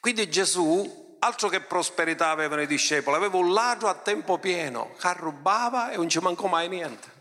[0.00, 5.14] Quindi Gesù, altro che prosperità avevano i discepoli, aveva un ladro a tempo pieno che
[5.14, 7.19] rubava e non ci mancò mai niente.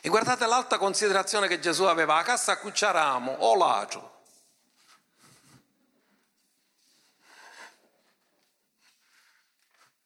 [0.00, 4.16] E guardate l'alta considerazione che Gesù aveva, a casa a cucciaramo o ladro.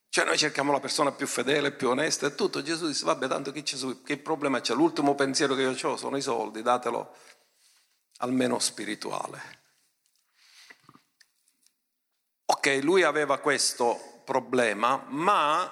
[0.08, 2.62] Cioè noi cerchiamo la persona più fedele, più onesta e tutto.
[2.62, 4.74] Gesù disse, vabbè, tanto che, che problema c'è?
[4.74, 7.16] L'ultimo pensiero che io ho sono i soldi, datelo
[8.18, 9.60] almeno spirituale.
[12.44, 15.70] Ok, lui aveva questo problema, ma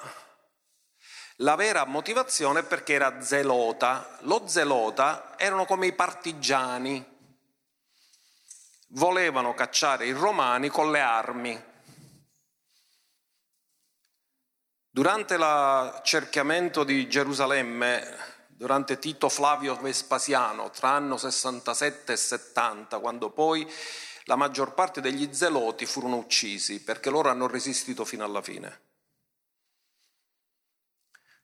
[1.40, 4.18] la vera motivazione è perché era zelota.
[4.20, 7.04] Lo zelota erano come i partigiani,
[8.88, 11.68] volevano cacciare i romani con le armi
[14.92, 18.16] Durante l'accerchiamento di Gerusalemme,
[18.48, 23.64] durante Tito Flavio Vespasiano, tra anno 67 e 70, quando poi
[24.24, 28.89] la maggior parte degli zeloti furono uccisi perché loro hanno resistito fino alla fine.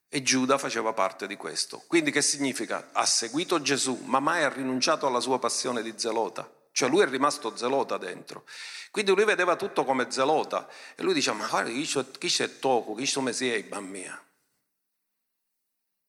[0.08, 1.82] E Giuda faceva parte di questo.
[1.86, 2.90] Quindi che significa?
[2.92, 6.50] Ha seguito Gesù, ma mai ha rinunciato alla sua passione di zelota.
[6.70, 8.44] Cioè lui è rimasto zelota dentro.
[8.90, 10.68] Quindi lui vedeva tutto come zelota.
[10.94, 14.22] E lui diceva, ma guarda, chi c'è tocco, chi c'è sei, bambina?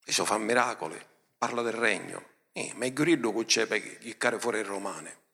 [0.06, 0.98] E ci fa miracoli,
[1.38, 2.36] parla del regno.
[2.52, 5.26] Eh, ma è grillo che c'è per chiccare fuori il romane.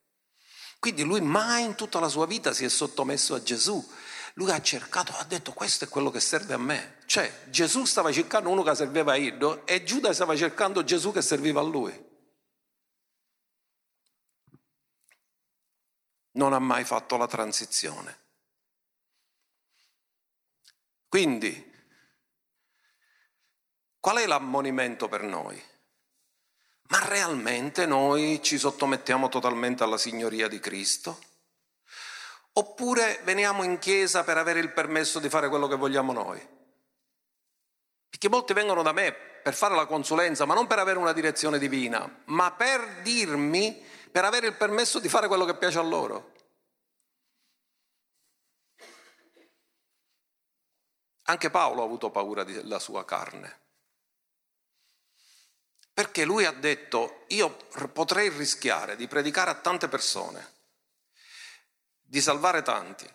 [0.78, 3.82] Quindi lui mai in tutta la sua vita si è sottomesso a Gesù.
[4.34, 6.98] Lui ha cercato, ha detto questo è quello che serve a me.
[7.06, 11.22] Cioè Gesù stava cercando uno che serviva a Iddo e Giuda stava cercando Gesù che
[11.22, 12.12] serviva a lui.
[16.34, 18.22] non ha mai fatto la transizione.
[21.08, 21.72] Quindi,
[24.00, 25.62] qual è l'ammonimento per noi?
[26.88, 31.20] Ma realmente noi ci sottomettiamo totalmente alla signoria di Cristo?
[32.56, 36.40] Oppure veniamo in chiesa per avere il permesso di fare quello che vogliamo noi?
[38.08, 41.58] Perché molti vengono da me per fare la consulenza, ma non per avere una direzione
[41.58, 46.32] divina, ma per dirmi per avere il permesso di fare quello che piace a loro.
[51.22, 53.62] Anche Paolo ha avuto paura della sua carne.
[55.92, 57.56] Perché lui ha detto, io
[57.92, 60.53] potrei rischiare di predicare a tante persone,
[62.04, 63.12] di salvare tanti,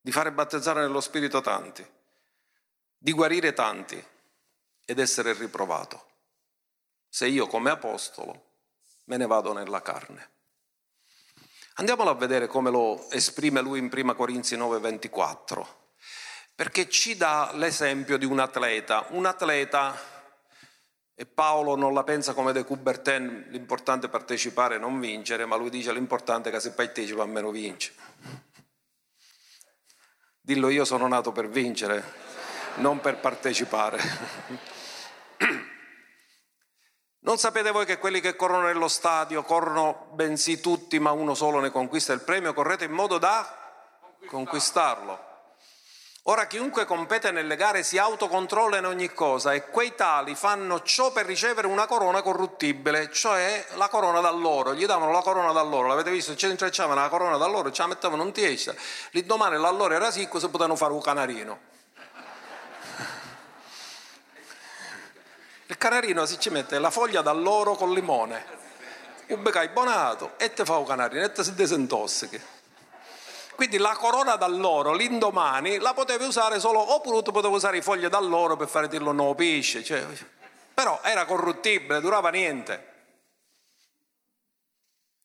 [0.00, 1.86] di fare battezzare nello Spirito tanti,
[2.98, 4.02] di guarire tanti
[4.84, 6.12] ed essere riprovato.
[7.08, 8.52] Se io come apostolo
[9.04, 10.32] me ne vado nella carne.
[11.76, 15.66] Andiamolo a vedere come lo esprime lui in 1 Corinzi 9:24,
[16.54, 19.06] perché ci dà l'esempio di un atleta.
[19.10, 20.13] Un atleta,
[21.16, 25.56] e Paolo non la pensa come De Coubertin, l'importante è partecipare e non vincere, ma
[25.56, 27.94] lui dice l'importante è che se partecipa almeno vince.
[30.40, 32.02] Dillo io sono nato per vincere,
[32.76, 33.98] non per partecipare.
[37.20, 41.60] Non sapete voi che quelli che corrono nello stadio corrono bensì tutti, ma uno solo
[41.60, 42.52] ne conquista il premio?
[42.52, 43.62] Correte in modo da
[44.26, 45.33] conquistarlo.
[46.26, 51.12] Ora chiunque compete nelle gare si autocontrolla in ogni cosa e quei tali fanno ciò
[51.12, 54.72] per ricevere una corona corruttibile, cioè la corona dall'oro.
[54.72, 56.34] Gli davano la corona dall'oro, l'avete visto?
[56.34, 58.74] Ci intrecciavano la corona dall'oro, ce la mettevano in testa.
[59.10, 61.60] L'indomani l'alloro era sicco, se potevano fare un canarino.
[65.66, 68.46] Il canarino si ci mette la foglia d'alloro con limone,
[69.26, 72.53] un becai bonato e te fa un canarino e te si disintossichi.
[73.54, 78.56] Quindi la corona d'alloro l'indomani la potevi usare solo, oppure potevi usare le foglie d'alloro
[78.56, 80.04] per fare dirlo no pesce, cioè,
[80.72, 82.92] però era corruttibile, durava niente.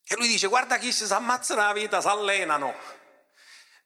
[0.05, 2.73] E lui dice, guarda chi si ammazzano la vita, si allenano.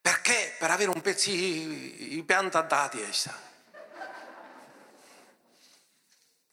[0.00, 0.54] Perché?
[0.58, 3.52] Per avere un pezzo di pianta da testa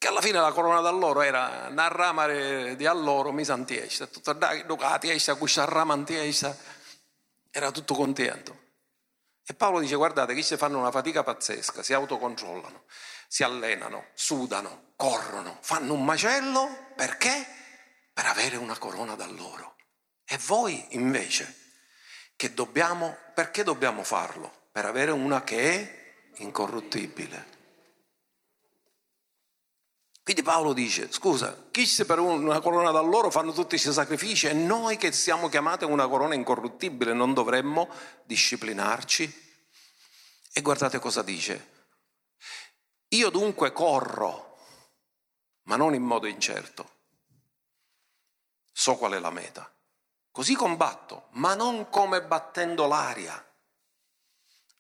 [0.02, 4.36] che alla fine la corona d'alloro era una rama di alloro misa in testa, tutta
[4.36, 6.58] la testa, questa rama in testa,
[7.52, 8.70] era tutto contento.
[9.46, 12.86] E Paolo dice guardate ci fanno una fatica pazzesca, si autocontrollano,
[13.28, 17.46] si allenano, sudano, corrono, fanno un macello perché?
[18.14, 19.76] Per avere una corona da loro.
[20.26, 21.54] E voi invece,
[22.36, 24.70] che dobbiamo, perché dobbiamo farlo?
[24.72, 27.60] Per avere una che è incorruttibile.
[30.24, 34.48] Quindi Paolo dice, scusa, chi se per una corona da loro fanno tutti questi sacrifici
[34.48, 37.90] e noi che siamo chiamati una corona incorruttibile non dovremmo
[38.26, 39.50] disciplinarci?
[40.54, 41.88] E guardate cosa dice.
[43.10, 44.58] Io dunque corro,
[45.64, 47.00] ma non in modo incerto.
[48.72, 49.74] So qual è la meta.
[50.30, 53.44] Così combatto, ma non come battendo l'aria.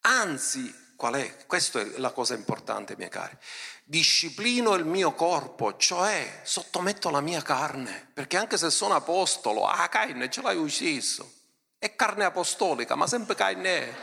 [0.01, 1.35] Anzi, qual è?
[1.47, 3.35] Questa è la cosa importante, miei cari.
[3.83, 9.89] Disciplino il mio corpo, cioè sottometto la mia carne, perché anche se sono apostolo, ah,
[9.89, 11.27] carne ce l'hai ucciso.
[11.79, 13.93] È carne apostolica, ma sempre carne è.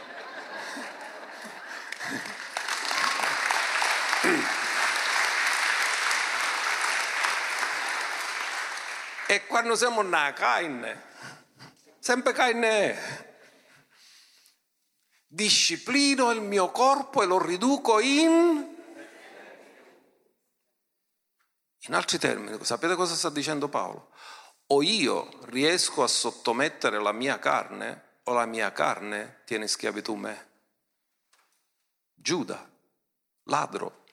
[9.26, 11.02] E quando siamo nella carne,
[12.00, 13.26] sempre carne è.
[15.30, 18.76] Disciplino il mio corpo e lo riduco in...
[21.82, 24.10] In altri termini, sapete cosa sta dicendo Paolo?
[24.68, 30.14] O io riesco a sottomettere la mia carne o la mia carne tiene in schiavitù
[30.14, 30.46] me.
[32.14, 32.70] Giuda,
[33.44, 34.04] ladro,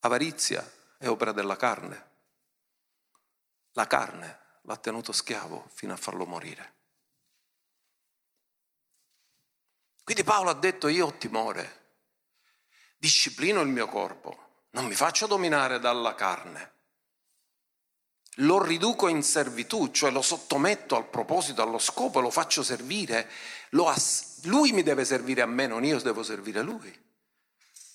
[0.00, 0.68] avarizia
[0.98, 2.06] è opera della carne.
[3.72, 6.77] La carne l'ha tenuto schiavo fino a farlo morire.
[10.08, 11.90] Quindi Paolo ha detto io ho timore,
[12.96, 16.72] disciplino il mio corpo, non mi faccio dominare dalla carne,
[18.36, 23.30] lo riduco in servitù, cioè lo sottometto al proposito, allo scopo, lo faccio servire,
[23.72, 26.90] lo ass- lui mi deve servire a me, non io devo servire a lui,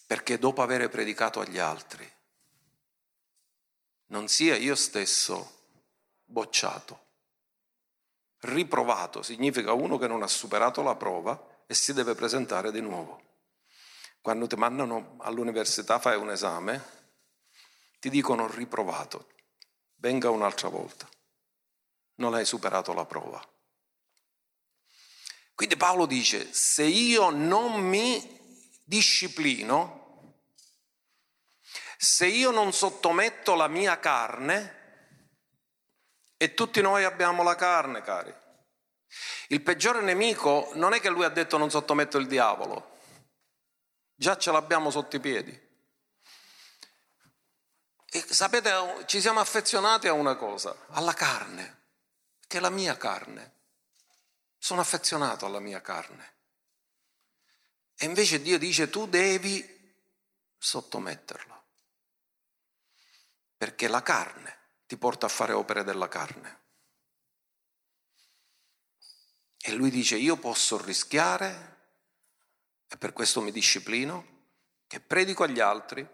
[0.05, 2.07] perché dopo aver predicato agli altri,
[4.09, 5.61] non sia io stesso
[6.25, 7.05] bocciato.
[8.41, 13.19] Riprovato significa uno che non ha superato la prova e si deve presentare di nuovo.
[14.21, 17.09] Quando ti mandano all'università fai un esame,
[17.99, 19.31] ti dicono riprovato,
[19.95, 21.09] venga un'altra volta.
[22.17, 23.43] Non hai superato la prova.
[25.55, 28.39] Quindi Paolo dice, se io non mi
[28.83, 30.41] disciplino,
[31.97, 34.81] se io non sottometto la mia carne,
[36.37, 38.41] e tutti noi abbiamo la carne, cari.
[39.47, 42.97] Il peggiore nemico non è che lui ha detto non sottometto il diavolo,
[44.15, 45.71] già ce l'abbiamo sotto i piedi.
[48.15, 48.71] E sapete,
[49.05, 51.81] ci siamo affezionati a una cosa, alla carne,
[52.47, 53.51] che è la mia carne.
[54.57, 56.35] Sono affezionato alla mia carne.
[57.95, 59.95] E invece Dio dice tu devi
[60.57, 61.63] sottometterlo,
[63.57, 66.62] perché la carne ti porta a fare opere della carne.
[69.65, 71.77] E lui dice io posso rischiare,
[72.85, 74.25] e per questo mi disciplino,
[74.87, 76.05] che predico agli altri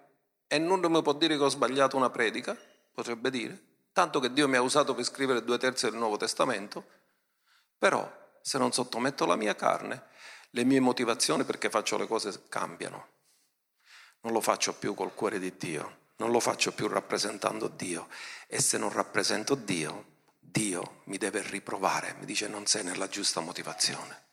[0.45, 2.56] e non mi può dire che ho sbagliato una predica,
[2.93, 3.60] potrebbe dire,
[3.91, 6.86] tanto che Dio mi ha usato per scrivere due terzi del Nuovo Testamento,
[7.76, 8.08] però
[8.39, 10.04] se non sottometto la mia carne,
[10.52, 13.08] le mie motivazioni perché faccio le cose cambiano.
[14.22, 18.08] Non lo faccio più col cuore di Dio, non lo faccio più rappresentando Dio
[18.45, 20.18] e se non rappresento Dio,
[20.52, 24.28] Dio mi deve riprovare, mi dice non sei nella giusta motivazione.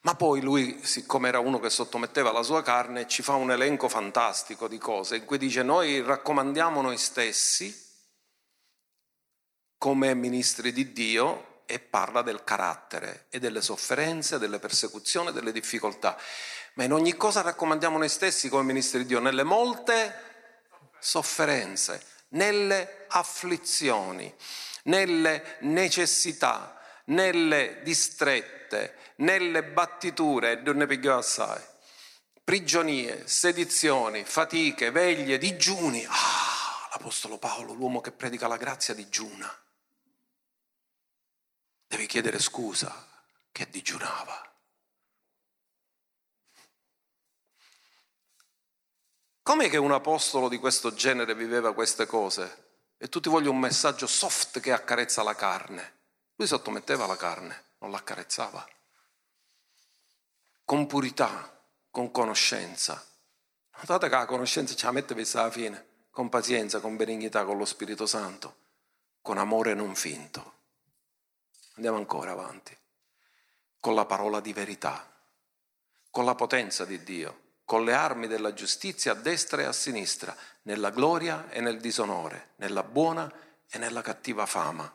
[0.00, 3.88] Ma poi lui, siccome era uno che sottometteva la sua carne, ci fa un elenco
[3.88, 7.86] fantastico di cose in cui dice noi raccomandiamo noi stessi
[9.76, 16.16] come ministri di Dio e parla del carattere e delle sofferenze, delle persecuzioni, delle difficoltà.
[16.74, 20.24] Ma in ogni cosa raccomandiamo noi stessi come ministri di Dio, nelle molte
[20.98, 24.32] sofferenze, nelle afflizioni,
[24.84, 31.62] nelle necessità, nelle distrette, nelle battiture, e non ne pigliò assai,
[32.44, 36.04] prigionie, sedizioni, fatiche, veglie, digiuni.
[36.06, 39.52] Ah, l'Apostolo Paolo, l'uomo che predica la grazia, digiuna.
[41.86, 43.06] Devi chiedere scusa
[43.50, 44.42] che digiunava.
[49.48, 52.66] Com'è che un apostolo di questo genere viveva queste cose?
[52.98, 56.00] E tu ti voglio un messaggio soft che accarezza la carne.
[56.34, 58.68] Lui sottometteva la carne, non l'accarezzava.
[60.66, 63.02] Con purità, con conoscenza.
[63.78, 67.56] Notate che la conoscenza ce la mette vista alla fine, con pazienza, con benignità, con
[67.56, 68.56] lo Spirito Santo,
[69.22, 70.56] con amore non finto.
[71.76, 72.76] Andiamo ancora avanti,
[73.80, 75.10] con la parola di verità,
[76.10, 80.34] con la potenza di Dio, con le armi della giustizia a destra e a sinistra,
[80.62, 83.30] nella gloria e nel disonore, nella buona
[83.68, 84.90] e nella cattiva fama.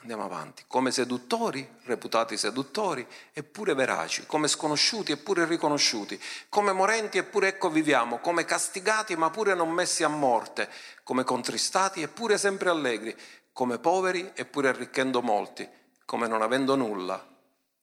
[0.00, 7.46] Andiamo avanti, come seduttori, reputati seduttori, eppure veraci, come sconosciuti eppure riconosciuti, come morenti eppure
[7.46, 10.68] ecco viviamo, come castigati ma pure non messi a morte,
[11.04, 13.16] come contristati eppure sempre allegri,
[13.52, 15.68] come poveri eppure arricchendo molti,
[16.04, 17.24] come non avendo nulla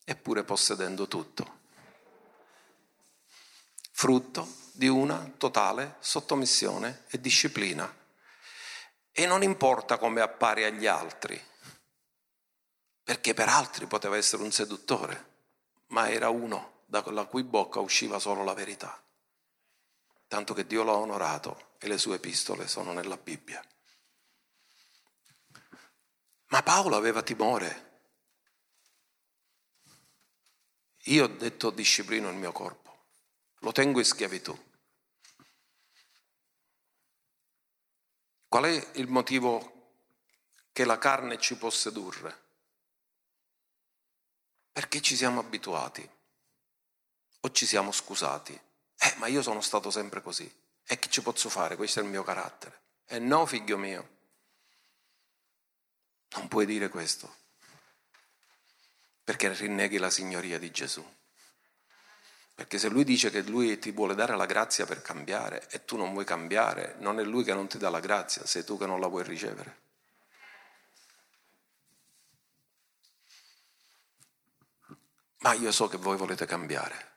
[0.03, 1.58] eppure possedendo tutto.
[3.99, 7.93] Frutto di una totale sottomissione e disciplina.
[9.11, 11.37] E non importa come appare agli altri,
[13.03, 15.31] perché per altri poteva essere un seduttore,
[15.87, 19.03] ma era uno dalla cui bocca usciva solo la verità.
[20.29, 23.61] Tanto che Dio l'ha onorato e le sue epistole sono nella Bibbia.
[26.47, 28.03] Ma Paolo aveva timore.
[30.99, 32.88] Io ho detto disciplino il mio corpo,
[33.59, 34.57] lo tengo in schiavitù.
[38.47, 39.93] Qual è il motivo
[40.71, 42.47] che la carne ci può sedurre?
[44.71, 46.09] Perché ci siamo abituati
[47.41, 48.59] o ci siamo scusati.
[48.97, 50.51] Eh, ma io sono stato sempre così.
[50.83, 51.75] E che ci posso fare?
[51.75, 52.81] Questo è il mio carattere.
[53.05, 54.17] E eh no, figlio mio.
[56.35, 57.37] Non puoi dire questo.
[59.23, 61.05] Perché rinneghi la signoria di Gesù.
[62.59, 65.95] Perché se lui dice che lui ti vuole dare la grazia per cambiare e tu
[65.95, 68.85] non vuoi cambiare, non è lui che non ti dà la grazia, sei tu che
[68.85, 69.87] non la vuoi ricevere.
[75.39, 77.07] ma io so che voi volete cambiare.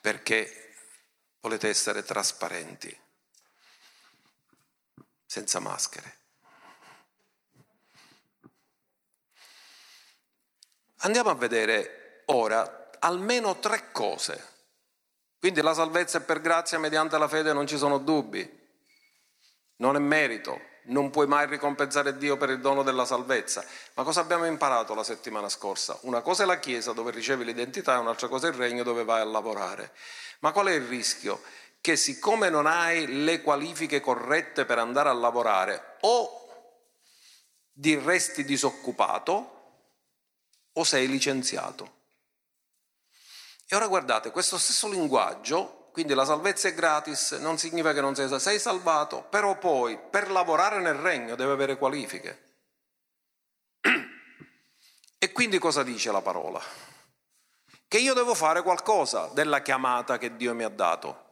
[0.00, 0.74] Perché
[1.40, 2.96] volete essere trasparenti,
[5.26, 6.17] senza maschere.
[11.02, 14.56] Andiamo a vedere ora almeno tre cose.
[15.38, 18.56] Quindi la salvezza è per grazia mediante la fede, non ci sono dubbi.
[19.76, 23.64] Non è merito, non puoi mai ricompensare Dio per il dono della salvezza.
[23.94, 25.96] Ma cosa abbiamo imparato la settimana scorsa?
[26.02, 29.04] Una cosa è la Chiesa dove ricevi l'identità e un'altra cosa è il regno dove
[29.04, 29.92] vai a lavorare.
[30.40, 31.40] Ma qual è il rischio?
[31.80, 36.46] Che siccome non hai le qualifiche corrette per andare a lavorare o
[37.70, 39.57] di resti disoccupato
[40.78, 41.96] o sei licenziato.
[43.66, 48.14] E ora guardate, questo stesso linguaggio quindi la salvezza è gratis, non significa che non
[48.14, 52.44] sei, sei salvato, però poi per lavorare nel regno deve avere qualifiche.
[55.18, 56.62] E quindi cosa dice la parola?
[57.88, 61.26] Che io devo fare qualcosa della chiamata che Dio mi ha dato.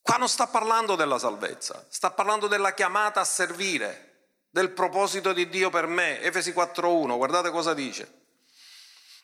[0.00, 4.09] Qua non sta parlando della salvezza, sta parlando della chiamata a servire,
[4.50, 6.20] del proposito di Dio per me.
[6.20, 8.18] Efesi 4.1, guardate cosa dice.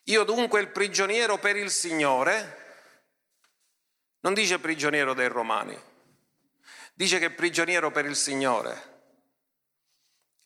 [0.04, 2.64] Io dunque il prigioniero per il Signore,
[4.20, 5.76] non dice prigioniero dei Romani,
[6.94, 8.94] dice che prigioniero per il Signore.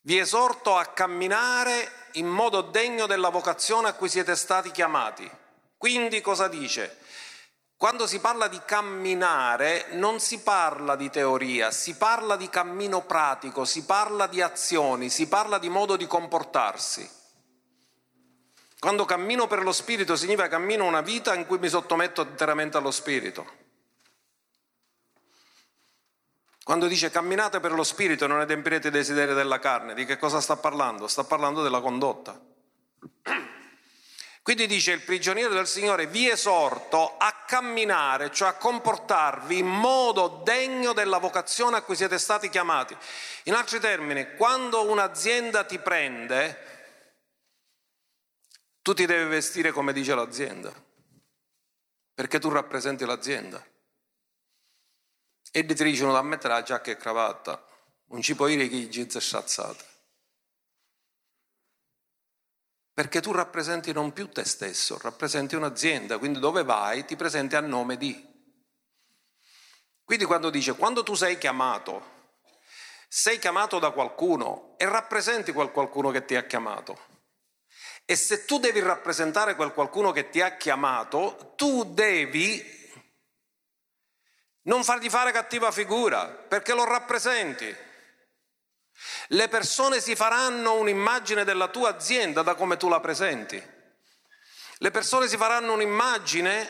[0.03, 5.31] Vi esorto a camminare in modo degno della vocazione a cui siete stati chiamati.
[5.77, 6.99] Quindi cosa dice?
[7.81, 13.65] Quando si parla di camminare non si parla di teoria, si parla di cammino pratico,
[13.65, 17.11] si parla di azioni, si parla di modo di comportarsi.
[18.79, 22.91] Quando cammino per lo Spirito significa cammino una vita in cui mi sottometto interamente allo
[22.91, 23.51] Spirito.
[26.63, 30.19] Quando dice camminate per lo Spirito e non adempirete i desideri della carne, di che
[30.19, 31.09] cosa sta parlando?
[31.09, 32.39] Sta parlando della condotta.
[34.51, 40.43] Quindi dice il prigioniero del Signore vi esorto a camminare, cioè a comportarvi in modo
[40.43, 42.97] degno della vocazione a cui siete stati chiamati.
[43.45, 46.59] In altri termini, quando un'azienda ti prende,
[48.83, 50.73] tu ti devi vestire come dice l'azienda,
[52.13, 53.65] perché tu rappresenti l'azienda.
[55.53, 57.65] E ti dicono da mettere la giacca e cravatta,
[58.07, 59.90] non ci puoi dire che i jeans è sciazzata.
[63.01, 67.61] Perché tu rappresenti non più te stesso, rappresenti un'azienda, quindi dove vai ti presenti a
[67.61, 68.15] nome di.
[70.05, 72.35] Quindi quando dice, quando tu sei chiamato,
[73.09, 76.99] sei chiamato da qualcuno e rappresenti quel qualcuno che ti ha chiamato.
[78.05, 82.63] E se tu devi rappresentare quel qualcuno che ti ha chiamato, tu devi
[84.65, 87.75] non fargli fare cattiva figura, perché lo rappresenti.
[89.33, 93.63] Le persone si faranno un'immagine della tua azienda da come tu la presenti.
[94.79, 96.69] Le persone si faranno un'immagine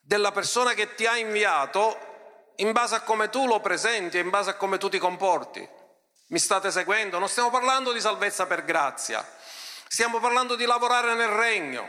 [0.00, 4.30] della persona che ti ha inviato in base a come tu lo presenti e in
[4.30, 5.68] base a come tu ti comporti.
[6.28, 7.18] Mi state seguendo?
[7.18, 9.22] Non stiamo parlando di salvezza per grazia,
[9.86, 11.86] stiamo parlando di lavorare nel regno.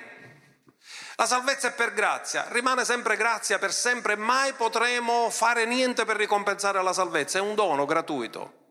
[1.16, 6.18] La salvezza è per grazia, rimane sempre grazia per sempre, mai potremo fare niente per
[6.18, 8.64] ricompensare la salvezza, è un dono gratuito.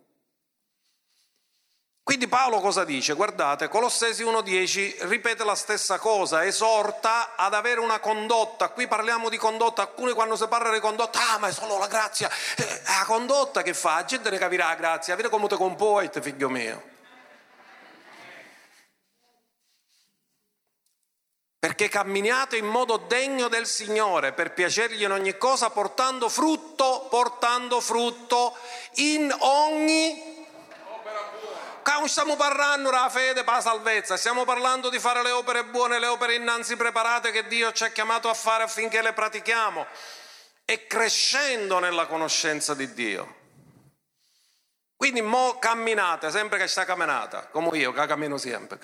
[2.05, 3.15] Quindi Paolo cosa dice?
[3.15, 8.69] Guardate, Colossesi 1.10 ripete la stessa cosa, esorta ad avere una condotta.
[8.69, 11.87] Qui parliamo di condotta, alcuni quando si parla di condotta, ah ma è solo la
[11.87, 12.31] grazia.
[12.57, 13.95] Eh, la condotta che fa?
[13.95, 16.93] La gente ne capirà la grazia, vedi come ti comporti, figlio mio.
[21.59, 27.81] Perché camminiate in modo degno del Signore, per piacergli in ogni cosa, portando frutto, portando
[27.81, 28.55] frutto
[28.97, 30.34] in ogni
[31.93, 35.99] non stiamo parlando della fede per la salvezza, stiamo parlando di fare le opere buone,
[35.99, 39.87] le opere innanzi preparate che Dio ci ha chiamato a fare affinché le pratichiamo
[40.65, 43.43] e crescendo nella conoscenza di Dio.
[44.97, 48.79] Quindi mo camminate, sempre che sta camminata, come io che cammino sempre.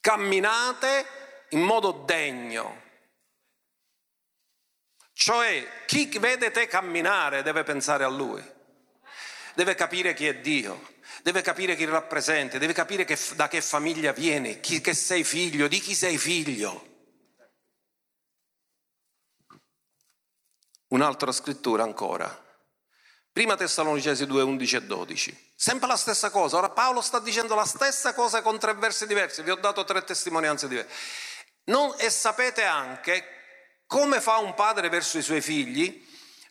[0.00, 1.06] Camminate
[1.50, 2.82] in modo degno.
[5.12, 8.56] Cioè chi vede te camminare deve pensare a lui
[9.58, 14.12] deve capire chi è Dio, deve capire chi rappresenta, deve capire che, da che famiglia
[14.12, 16.86] vieni, chi, che sei figlio, di chi sei figlio.
[20.90, 22.46] Un'altra scrittura ancora.
[23.32, 25.52] Prima Tessalonicesi 2, 11 e 12.
[25.56, 26.56] Sempre la stessa cosa.
[26.56, 29.42] Ora Paolo sta dicendo la stessa cosa con tre versi diversi.
[29.42, 30.94] Vi ho dato tre testimonianze diverse.
[31.64, 33.24] Non, e sapete anche
[33.86, 36.06] come fa un padre verso i suoi figli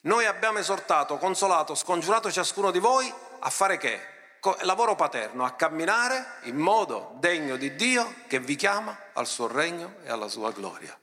[0.08, 4.16] noi abbiamo esortato, consolato, scongiurato ciascuno di voi a fare che?
[4.62, 9.95] Lavoro paterno, a camminare in modo degno di Dio che vi chiama al suo regno
[10.03, 10.97] e alla sua gloria.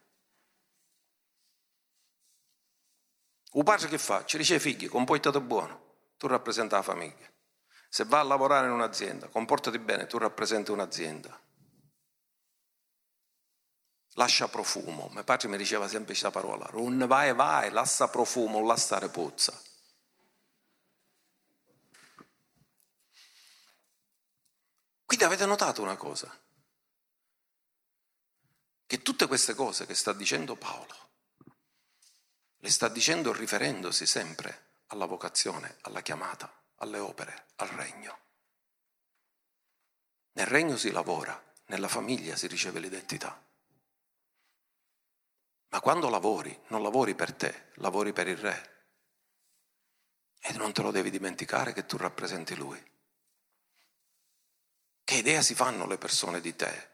[3.53, 4.25] Un padre che fa?
[4.25, 5.81] Ci dice figli, comportate buono,
[6.17, 7.31] tu rappresenta la famiglia.
[7.91, 11.39] Se va a lavorare in un'azienda, comportati bene, tu rappresenti un'azienda
[14.15, 15.09] lascia profumo.
[15.13, 19.61] Mio padre mi diceva sempre questa parola, non vai vai, lascia profumo, lascia repuzza.
[25.05, 26.43] Quindi avete notato una cosa?
[28.87, 31.11] Che tutte queste cose che sta dicendo Paolo,
[32.59, 38.19] le sta dicendo riferendosi sempre alla vocazione, alla chiamata, alle opere, al regno.
[40.33, 43.41] Nel regno si lavora, nella famiglia si riceve l'identità.
[45.75, 48.87] Ma quando lavori, non lavori per te, lavori per il Re.
[50.39, 52.81] E non te lo devi dimenticare che tu rappresenti Lui.
[55.03, 56.91] Che idea si fanno le persone di te?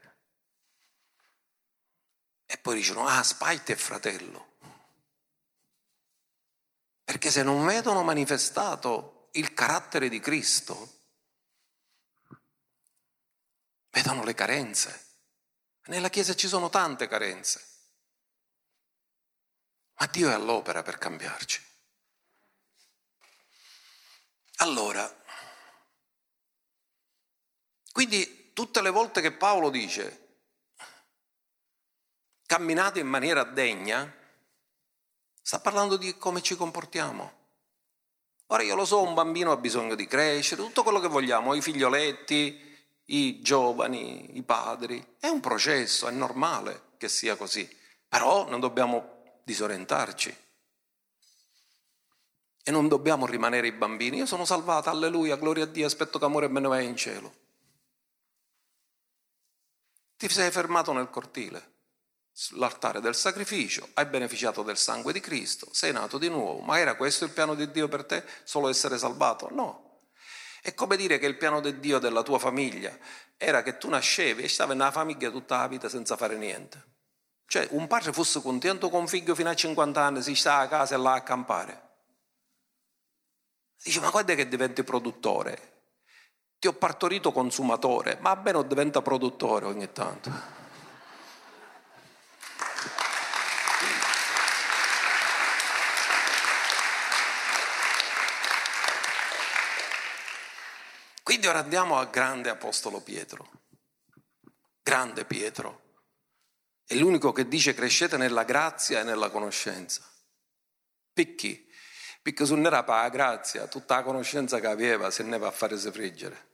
[2.47, 4.57] E poi dicono, ah, Spite è fratello.
[7.05, 11.03] Perché se non vedono manifestato il carattere di Cristo,
[13.91, 15.09] vedono le carenze.
[15.89, 17.70] Nella Chiesa ci sono tante carenze.
[20.01, 21.62] Ma Dio è all'opera per cambiarci.
[24.57, 25.14] Allora,
[27.92, 30.28] quindi tutte le volte che Paolo dice
[32.46, 34.12] camminate in maniera degna,
[35.42, 37.38] sta parlando di come ci comportiamo.
[38.46, 41.62] Ora io lo so, un bambino ha bisogno di crescere, tutto quello che vogliamo, i
[41.62, 42.59] figlioletti,
[43.05, 47.68] i giovani, i padri, è un processo, è normale che sia così,
[48.09, 50.36] però non dobbiamo disorientarci.
[52.62, 54.18] E non dobbiamo rimanere i bambini.
[54.18, 57.34] Io sono salvata, alleluia, gloria a Dio, aspetto che amore me ne vai in cielo.
[60.16, 61.72] Ti sei fermato nel cortile,
[62.30, 66.61] sull'altare del sacrificio, hai beneficiato del sangue di Cristo, sei nato di nuovo.
[66.61, 68.24] Ma era questo il piano di Dio per te?
[68.45, 69.49] Solo essere salvato?
[69.51, 70.01] No.
[70.61, 72.97] È come dire che il piano di Dio della tua famiglia
[73.38, 76.84] era che tu nascevi e stavi nella famiglia tutta la vita senza fare niente.
[77.51, 80.68] Cioè, un padre fosse contento con un figlio fino a 50 anni, si sta a
[80.68, 81.88] casa e là a campare.
[83.82, 85.82] Dice, ma guarda che diventi produttore.
[86.61, 90.30] Ti ho partorito consumatore, ma almeno diventa produttore ogni tanto.
[101.24, 103.51] Quindi ora andiamo al grande Apostolo Pietro.
[104.84, 105.88] Grande Pietro
[106.91, 110.03] è l'unico che dice crescete nella grazia e nella conoscenza.
[111.12, 111.66] Perché?
[112.20, 115.47] Perché se non era per la grazia, tutta la conoscenza che aveva se ne va
[115.47, 116.49] a farsi friggere.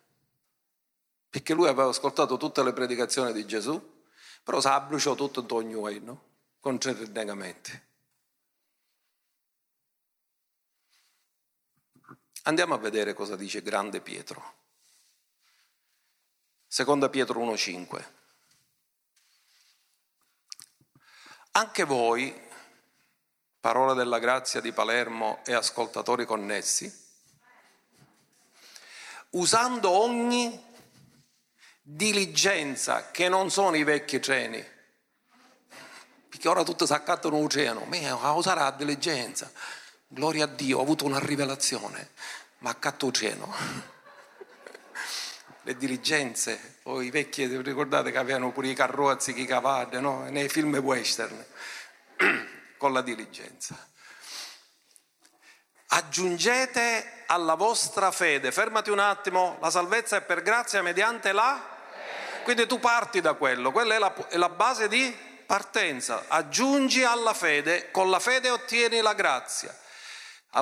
[1.31, 3.81] Perché lui aveva ascoltato tutte le predicazioni di Gesù,
[4.43, 6.25] però si abbruciò tutto in ogni lui, no?
[6.61, 6.95] con tre.
[12.43, 14.53] Andiamo a vedere cosa dice grande Pietro.
[16.67, 18.16] Seconda Pietro 1,5.
[21.57, 22.39] Anche voi,
[23.59, 26.93] parola della grazia di Palermo e ascoltatori connessi,
[29.31, 30.63] usando ogni
[31.81, 34.63] diligenza che non sono i vecchi treni,
[36.29, 39.51] perché ora tutti si accattano l'oceano, ma usare la diligenza,
[40.09, 42.11] gloria a Dio, ho avuto una rivelazione,
[42.59, 43.96] ma accatto l'oceano
[45.67, 50.23] le diligenze, o i vecchi, ricordate che avevano pure i carrozzi, i cavalli, no?
[50.31, 51.45] nei film western,
[52.79, 53.77] con la diligenza.
[55.89, 61.75] Aggiungete alla vostra fede, fermati un attimo, la salvezza è per grazia mediante la...
[62.45, 65.13] Quindi tu parti da quello, quella è la, è la base di
[65.47, 66.27] partenza.
[66.29, 69.77] Aggiungi alla fede, con la fede ottieni la grazia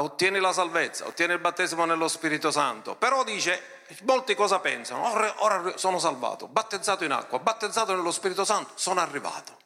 [0.01, 2.97] ottieni la salvezza, ottieni il battesimo nello Spirito Santo.
[2.97, 5.11] Però dice, molti cosa pensano?
[5.11, 9.59] Ora, ora sono salvato, battezzato in acqua, battezzato nello Spirito Santo, sono arrivato.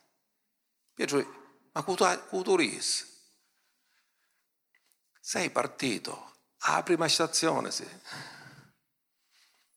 [0.94, 3.06] Pietro, ma cuturis?
[5.20, 7.86] Sei partito, alla prima stazione, sì.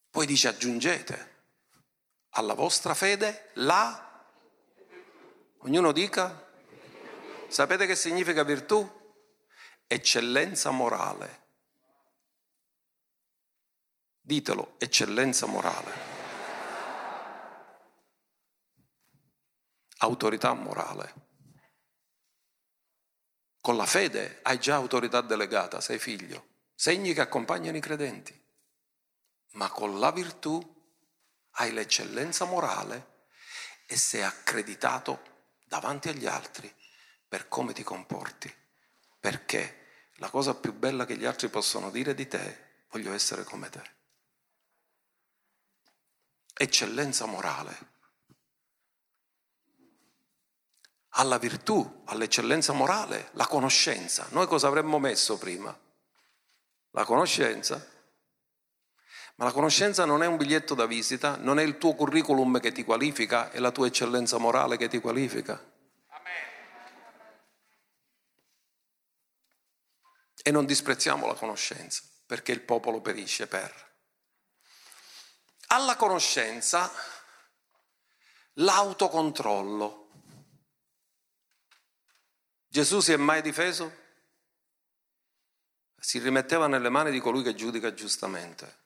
[0.09, 1.29] Poi dice aggiungete
[2.31, 4.07] alla vostra fede la...
[5.63, 6.49] Ognuno dica?
[7.47, 8.99] Sapete che significa virtù?
[9.91, 11.40] eccellenza morale.
[14.21, 15.91] Ditelo, eccellenza morale.
[19.97, 21.13] Autorità morale.
[23.59, 28.39] Con la fede hai già autorità delegata, sei figlio, segni che accompagnano i credenti.
[29.53, 30.59] Ma con la virtù
[31.55, 33.25] hai l'eccellenza morale
[33.85, 35.21] e sei accreditato
[35.65, 36.73] davanti agli altri
[37.27, 38.51] per come ti comporti.
[39.19, 39.81] Perché?
[40.21, 43.81] la cosa più bella che gli altri possono dire di te, voglio essere come te.
[46.61, 47.75] Eccellenza morale.
[51.13, 54.27] Alla virtù, all'eccellenza morale, la conoscenza.
[54.29, 55.75] Noi cosa avremmo messo prima?
[56.91, 57.83] La conoscenza.
[59.37, 62.71] Ma la conoscenza non è un biglietto da visita, non è il tuo curriculum che
[62.71, 65.59] ti qualifica, è la tua eccellenza morale che ti qualifica.
[70.43, 73.90] E non disprezziamo la conoscenza, perché il popolo perisce per.
[75.71, 76.91] Alla conoscenza
[78.53, 80.09] l'autocontrollo.
[82.67, 83.99] Gesù si è mai difeso?
[85.97, 88.79] Si rimetteva nelle mani di colui che giudica giustamente.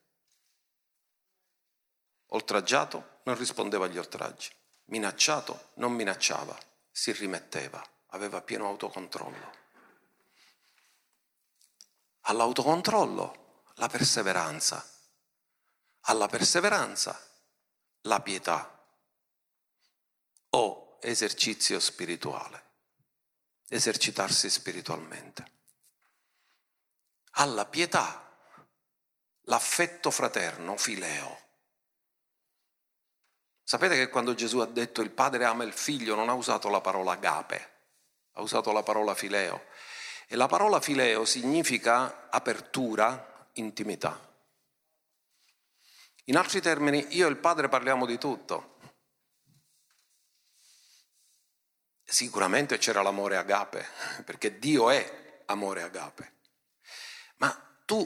[2.28, 4.52] Oltraggiato non rispondeva agli oltraggi,
[4.86, 6.58] minacciato non minacciava,
[6.92, 9.64] si rimetteva, aveva pieno autocontrollo
[12.28, 14.88] all'autocontrollo la perseveranza,
[16.08, 17.20] alla perseveranza
[18.02, 18.72] la pietà
[20.50, 22.64] o esercizio spirituale,
[23.70, 25.54] esercitarsi spiritualmente.
[27.38, 28.22] Alla pietà
[29.44, 31.44] l'affetto fraterno, fileo.
[33.64, 36.82] Sapete che quando Gesù ha detto il padre ama il figlio non ha usato la
[36.82, 37.72] parola agape,
[38.34, 39.66] ha usato la parola fileo
[40.28, 44.34] e la parola fileo significa apertura, intimità.
[46.26, 48.78] In altri termini, io e il Padre parliamo di tutto.
[52.04, 53.86] Sicuramente c'era l'amore agape,
[54.24, 56.34] perché Dio è amore agape.
[57.38, 58.06] Ma tu,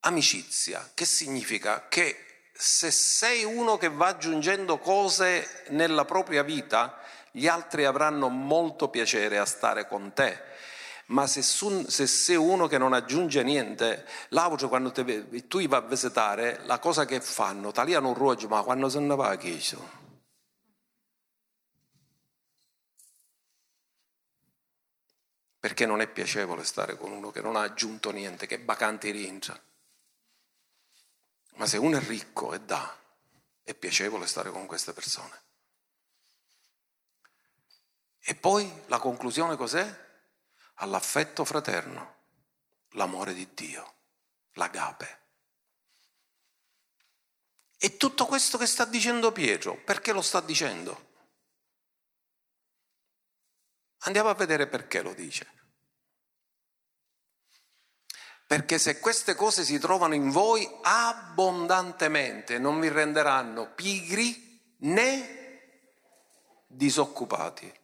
[0.00, 1.88] amicizia, che significa?
[1.88, 7.00] Che se sei uno che va aggiungendo cose nella propria vita,
[7.32, 10.50] gli altri avranno molto piacere a stare con te
[11.06, 15.78] ma se, sun, se, sei uno che non aggiunge niente, l'altro quando te, tu vai
[15.78, 19.36] a visitare, la cosa che fanno, tagliano un roggio, ma quando se ne va a
[19.36, 20.00] chiesa?
[25.58, 29.60] Perché non è piacevole stare con uno che non ha aggiunto niente, che vacanti rientra.
[31.54, 32.96] Ma se uno è ricco e dà,
[33.62, 35.40] è piacevole stare con queste persone.
[38.24, 40.10] E poi la conclusione cos'è?
[40.74, 42.16] All'affetto fraterno,
[42.90, 43.94] l'amore di Dio,
[44.52, 45.20] l'agape.
[47.78, 51.10] E tutto questo che sta dicendo Pietro, perché lo sta dicendo?
[54.04, 55.60] Andiamo a vedere perché lo dice.
[58.46, 65.40] Perché se queste cose si trovano in voi abbondantemente, non vi renderanno pigri né
[66.66, 67.80] disoccupati.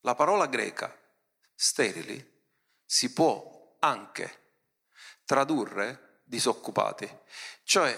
[0.00, 0.99] La parola greca
[1.62, 2.26] sterili
[2.86, 4.38] si può anche
[5.26, 7.06] tradurre disoccupati.
[7.64, 7.96] Cioè,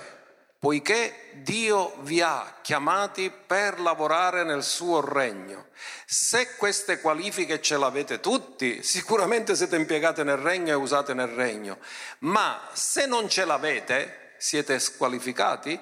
[0.58, 5.68] poiché Dio vi ha chiamati per lavorare nel suo regno.
[6.04, 11.78] Se queste qualifiche ce l'avete tutti, sicuramente siete impiegati nel regno e usate nel regno,
[12.20, 15.80] ma se non ce l'avete, siete squalificati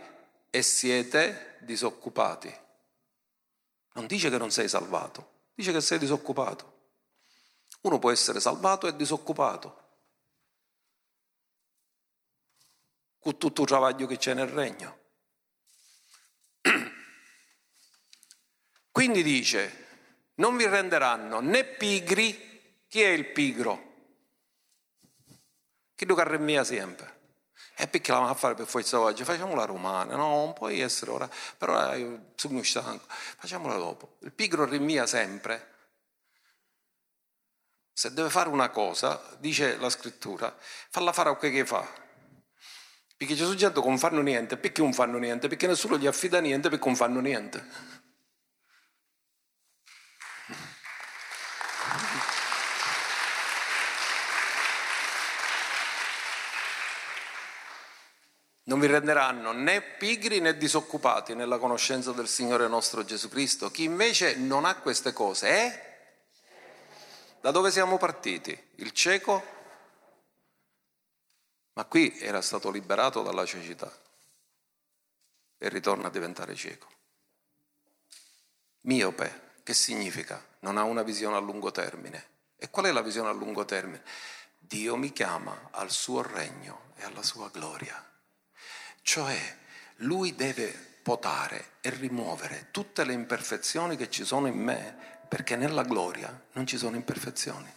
[0.50, 2.54] e siete disoccupati.
[3.94, 6.79] Non dice che non sei salvato, dice che sei disoccupato.
[7.82, 9.80] Uno può essere salvato e disoccupato.
[13.20, 14.98] con tutto il travaglio che c'è nel regno.
[18.90, 19.86] Quindi dice,
[20.36, 23.88] non vi renderanno né pigri, chi è il pigro?
[25.94, 27.18] Chi lo carremia sempre.
[27.76, 29.22] E perché la va a fare per forza oggi?
[29.24, 34.16] Facciamo la romana, no, non puoi essere ora, però io sono stanco, facciamola dopo.
[34.20, 35.78] Il pigro rimia sempre.
[38.00, 40.56] Se deve fare una cosa, dice la scrittura,
[40.88, 41.86] falla fare a quel che fa.
[43.14, 45.48] Perché Gesù gente non fanno niente, perché non fanno niente?
[45.48, 47.62] Perché nessuno gli affida niente, perché non fanno niente.
[58.62, 63.70] Non vi renderanno né pigri né disoccupati nella conoscenza del Signore nostro Gesù Cristo.
[63.70, 65.89] Chi invece non ha queste cose è...
[67.40, 68.58] Da dove siamo partiti?
[68.76, 69.58] Il cieco
[71.80, 73.90] ma qui era stato liberato dalla cecità
[75.56, 76.88] e ritorna a diventare cieco.
[78.82, 80.44] Miope, che significa?
[80.60, 82.28] Non ha una visione a lungo termine.
[82.56, 84.02] E qual è la visione a lungo termine?
[84.58, 88.04] Dio mi chiama al suo regno e alla sua gloria.
[89.00, 89.58] Cioè,
[89.96, 95.82] lui deve potare e rimuovere tutte le imperfezioni che ci sono in me, perché nella
[95.82, 97.68] gloria non ci sono imperfezioni.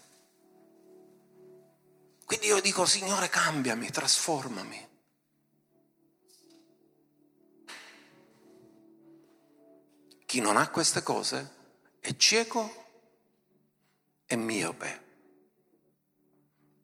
[2.25, 4.87] Quindi io dico, Signore, cambiami, trasformami.
[10.27, 11.53] Chi non ha queste cose
[12.01, 12.85] è cieco
[14.27, 15.03] e miope.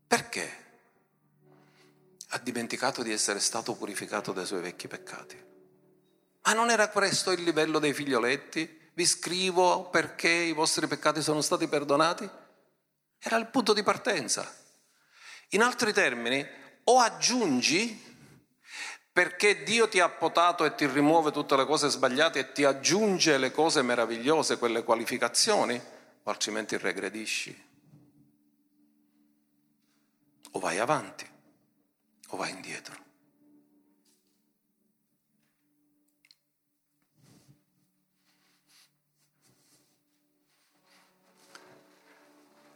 [0.08, 0.66] Perché?
[2.30, 5.49] Ha dimenticato di essere stato purificato dai suoi vecchi peccati.
[6.44, 8.92] Ma non era questo il livello dei figlioletti?
[8.94, 12.30] Vi scrivo perché i vostri peccati sono stati perdonati?
[13.20, 14.52] Era il punto di partenza.
[15.50, 16.46] In altri termini,
[16.86, 18.08] o aggiungi
[19.12, 23.38] perché Dio ti ha potato e ti rimuove tutte le cose sbagliate e ti aggiunge
[23.38, 25.82] le cose meravigliose, quelle qualificazioni,
[26.24, 27.68] o altrimenti regredisci.
[30.52, 31.30] O vai avanti
[32.30, 33.09] o vai indietro.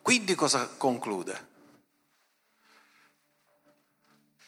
[0.03, 1.47] Quindi cosa conclude?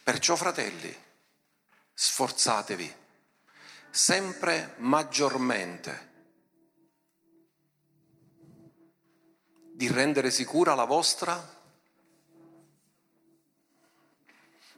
[0.03, 0.93] Perciò, fratelli,
[1.93, 2.93] sforzatevi
[3.89, 6.12] sempre maggiormente
[9.72, 11.41] di rendere sicura la vostra.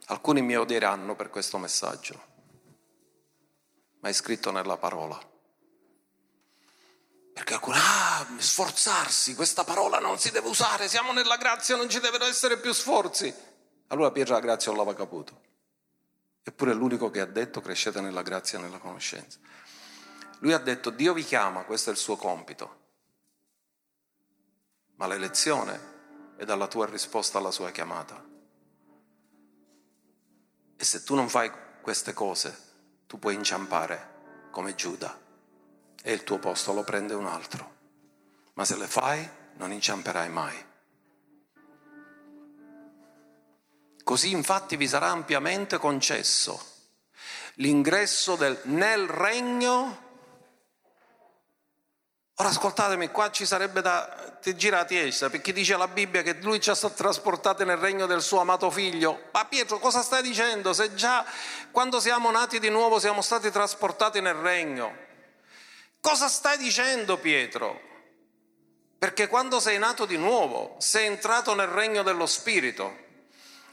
[0.06, 2.22] Alcuni mi odieranno per questo messaggio,
[3.98, 5.18] ma è scritto nella parola.
[7.38, 12.00] Perché alcuni, ah, sforzarsi, questa parola non si deve usare, siamo nella grazia, non ci
[12.00, 13.32] devono essere più sforzi.
[13.86, 15.40] Allora Pietro la grazia non l'aveva caputo.
[16.42, 19.38] Eppure è l'unico che ha detto crescete nella grazia e nella conoscenza.
[20.40, 22.80] Lui ha detto Dio vi chiama, questo è il suo compito.
[24.96, 28.20] Ma l'elezione è dalla tua risposta alla sua chiamata.
[30.76, 32.58] E se tu non fai queste cose,
[33.06, 35.26] tu puoi inciampare come Giuda
[36.08, 37.76] e il tuo posto lo prende un altro.
[38.54, 40.64] Ma se le fai, non inciamperai mai.
[44.02, 46.76] Così infatti vi sarà ampiamente concesso
[47.56, 50.06] l'ingresso del, nel regno.
[52.36, 56.58] Ora ascoltatemi, qua ci sarebbe da ti girati essa, perché dice la Bibbia che lui
[56.58, 59.24] ci ha trasportati nel regno del suo amato figlio.
[59.32, 60.72] Ma Pietro, cosa stai dicendo?
[60.72, 61.22] Se già
[61.70, 65.07] quando siamo nati di nuovo siamo stati trasportati nel regno.
[66.00, 67.80] Cosa stai dicendo, Pietro?
[68.98, 73.06] Perché quando sei nato di nuovo sei entrato nel regno dello Spirito.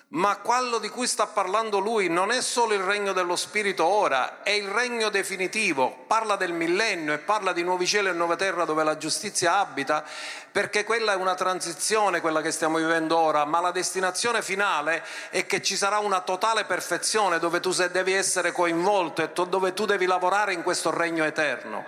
[0.07, 4.43] Ma quello di cui sta parlando lui non è solo il regno dello Spirito ora,
[4.43, 8.65] è il regno definitivo, parla del millennio e parla di nuovi cieli e nuove terre
[8.65, 10.05] dove la giustizia abita,
[10.51, 15.47] perché quella è una transizione, quella che stiamo vivendo ora, ma la destinazione finale è
[15.47, 20.05] che ci sarà una totale perfezione dove tu devi essere coinvolto e dove tu devi
[20.05, 21.83] lavorare in questo regno eterno.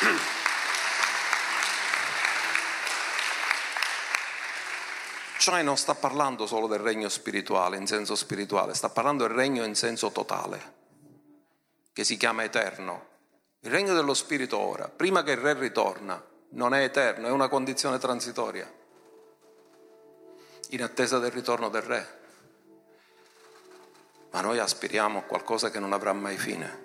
[0.00, 0.29] Amen.
[5.40, 9.64] Cioè non sta parlando solo del regno spirituale, in senso spirituale, sta parlando del regno
[9.64, 10.74] in senso totale,
[11.94, 13.06] che si chiama eterno.
[13.60, 17.48] Il regno dello spirito ora, prima che il re ritorna, non è eterno, è una
[17.48, 18.70] condizione transitoria,
[20.68, 22.20] in attesa del ritorno del re.
[24.32, 26.82] Ma noi aspiriamo a qualcosa che non avrà mai fine.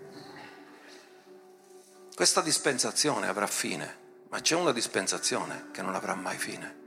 [2.15, 3.97] Questa dispensazione avrà fine,
[4.29, 6.83] ma c'è una dispensazione che non avrà mai fine.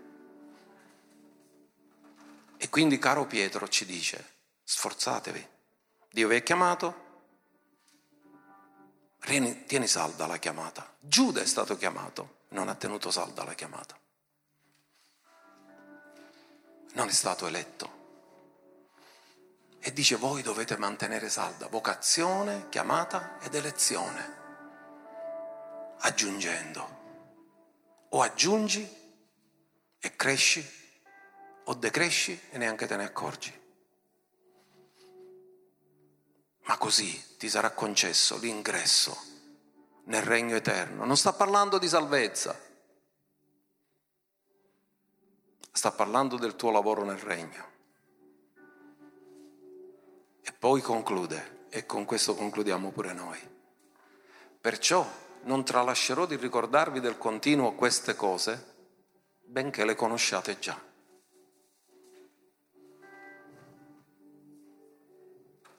[2.58, 5.48] E quindi, caro Pietro, ci dice, sforzatevi,
[6.10, 7.06] Dio vi ha chiamato,
[9.20, 10.94] tieni salda la chiamata.
[10.98, 13.98] Giuda è stato chiamato, non ha tenuto salda la chiamata.
[16.92, 17.96] Non è stato eletto.
[19.80, 24.36] E dice voi dovete mantenere salda vocazione, chiamata ed elezione
[26.00, 26.96] aggiungendo.
[28.10, 28.96] O aggiungi
[29.98, 30.66] e cresci,
[31.68, 33.52] o decresci e neanche te ne accorgi.
[36.62, 39.16] Ma così ti sarà concesso l'ingresso
[40.04, 41.04] nel regno eterno.
[41.04, 42.58] Non sta parlando di salvezza,
[45.70, 47.76] sta parlando del tuo lavoro nel regno.
[50.40, 53.56] E poi conclude, e con questo concludiamo pure noi.
[54.58, 55.06] Perciò
[55.42, 58.74] non tralascerò di ricordarvi del continuo queste cose,
[59.44, 60.87] benché le conosciate già.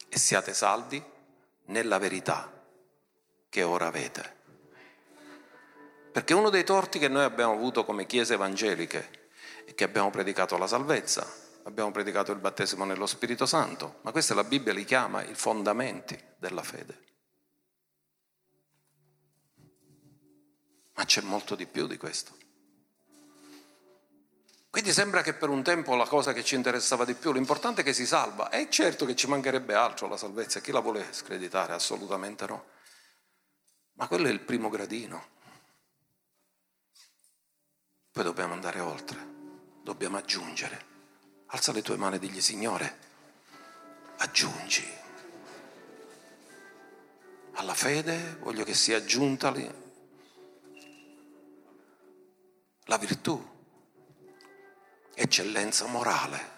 [0.10, 1.02] E siate saldi
[1.66, 2.52] nella verità
[3.48, 4.38] che ora avete.
[6.12, 9.30] Perché uno dei torti che noi abbiamo avuto come chiese evangeliche
[9.66, 11.26] è che abbiamo predicato la salvezza,
[11.64, 16.20] abbiamo predicato il battesimo nello Spirito Santo, ma questa la Bibbia li chiama i fondamenti
[16.38, 17.04] della fede.
[20.96, 22.36] Ma c'è molto di più di questo.
[24.80, 27.84] Quindi sembra che per un tempo la cosa che ci interessava di più, l'importante è
[27.84, 28.48] che si salva.
[28.50, 31.74] E certo che ci mancherebbe altro la salvezza, chi la vuole screditare?
[31.74, 32.66] Assolutamente no.
[33.96, 35.28] Ma quello è il primo gradino.
[38.10, 39.18] Poi dobbiamo andare oltre,
[39.84, 40.86] dobbiamo aggiungere.
[41.48, 42.98] Alza le tue mani e digli Signore,
[44.20, 44.88] aggiungi.
[47.56, 49.54] Alla fede voglio che sia aggiunta
[52.86, 53.49] la virtù,
[55.22, 56.58] eccellenza morale.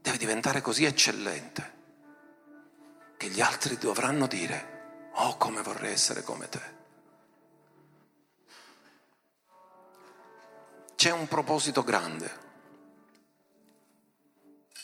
[0.00, 1.72] Deve diventare così eccellente
[3.16, 6.72] che gli altri dovranno dire, oh come vorrei essere come te.
[10.94, 12.42] C'è un proposito grande.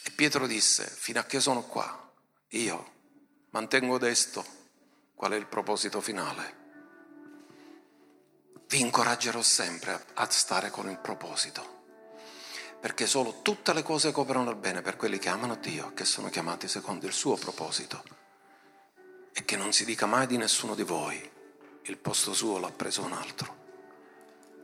[0.05, 2.12] E Pietro disse, fino a che sono qua,
[2.48, 2.92] io
[3.51, 4.44] mantengo desto
[5.14, 6.59] qual è il proposito finale
[8.70, 11.80] vi incoraggerò sempre a stare con il proposito.
[12.81, 16.31] Perché solo tutte le cose cooperano al bene per quelli che amano Dio, che sono
[16.31, 18.03] chiamati secondo il suo proposito.
[19.33, 21.31] E che non si dica mai di nessuno di voi,
[21.83, 23.55] il posto suo l'ha preso un altro,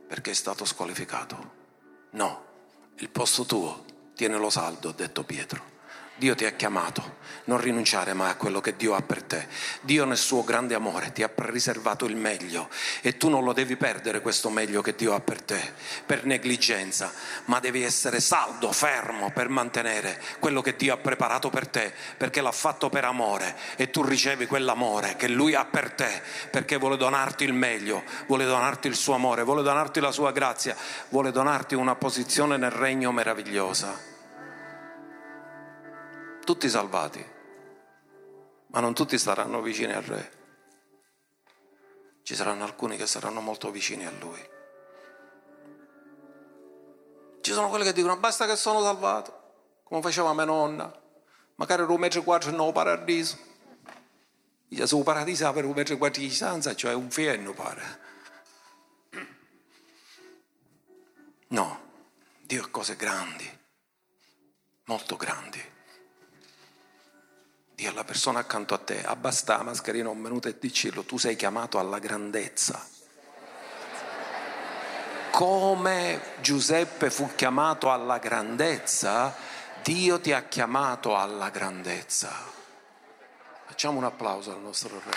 [0.07, 1.53] perché è stato squalificato.
[2.11, 2.45] No,
[2.95, 5.76] il posto tuo tienilo saldo, ha detto Pietro.
[6.17, 9.47] Dio ti ha chiamato, non rinunciare mai a quello che Dio ha per te.
[9.81, 12.69] Dio nel suo grande amore ti ha riservato il meglio
[13.01, 15.61] e tu non lo devi perdere questo meglio che Dio ha per te,
[16.07, 17.13] per negligenza,
[17.45, 22.41] ma devi essere saldo, fermo per mantenere quello che Dio ha preparato per te, perché
[22.41, 26.97] l'ha fatto per amore e tu ricevi quell'amore che Lui ha per te, perché vuole
[26.97, 30.75] donarti il meglio, vuole donarti il suo amore, vuole donarti la sua grazia,
[31.09, 34.15] vuole donarti una posizione nel regno meravigliosa
[36.47, 37.21] tutti salvati,
[38.67, 40.31] ma non tutti saranno vicini al Re.
[42.23, 44.49] Ci saranno alcuni che saranno molto vicini a Lui.
[47.41, 50.89] Ci sono quelli che dicono basta che sono salvato, come faceva mia nonna,
[51.55, 53.37] magari un metro e quattro no paradiso.
[54.69, 57.99] Gesù paradiso per un metro e quattro di distanza, cioè un fienno pare.
[61.49, 61.81] No,
[62.39, 63.59] Dio ha cose grandi,
[64.85, 65.75] molto grandi.
[67.77, 71.35] Dì alla persona accanto a te, abbasta la mascherina un minuto e dicillo, tu sei
[71.35, 72.83] chiamato alla grandezza.
[75.29, 79.35] Come Giuseppe fu chiamato alla grandezza,
[79.83, 82.31] Dio ti ha chiamato alla grandezza.
[83.67, 85.11] Facciamo un applauso al nostro Re.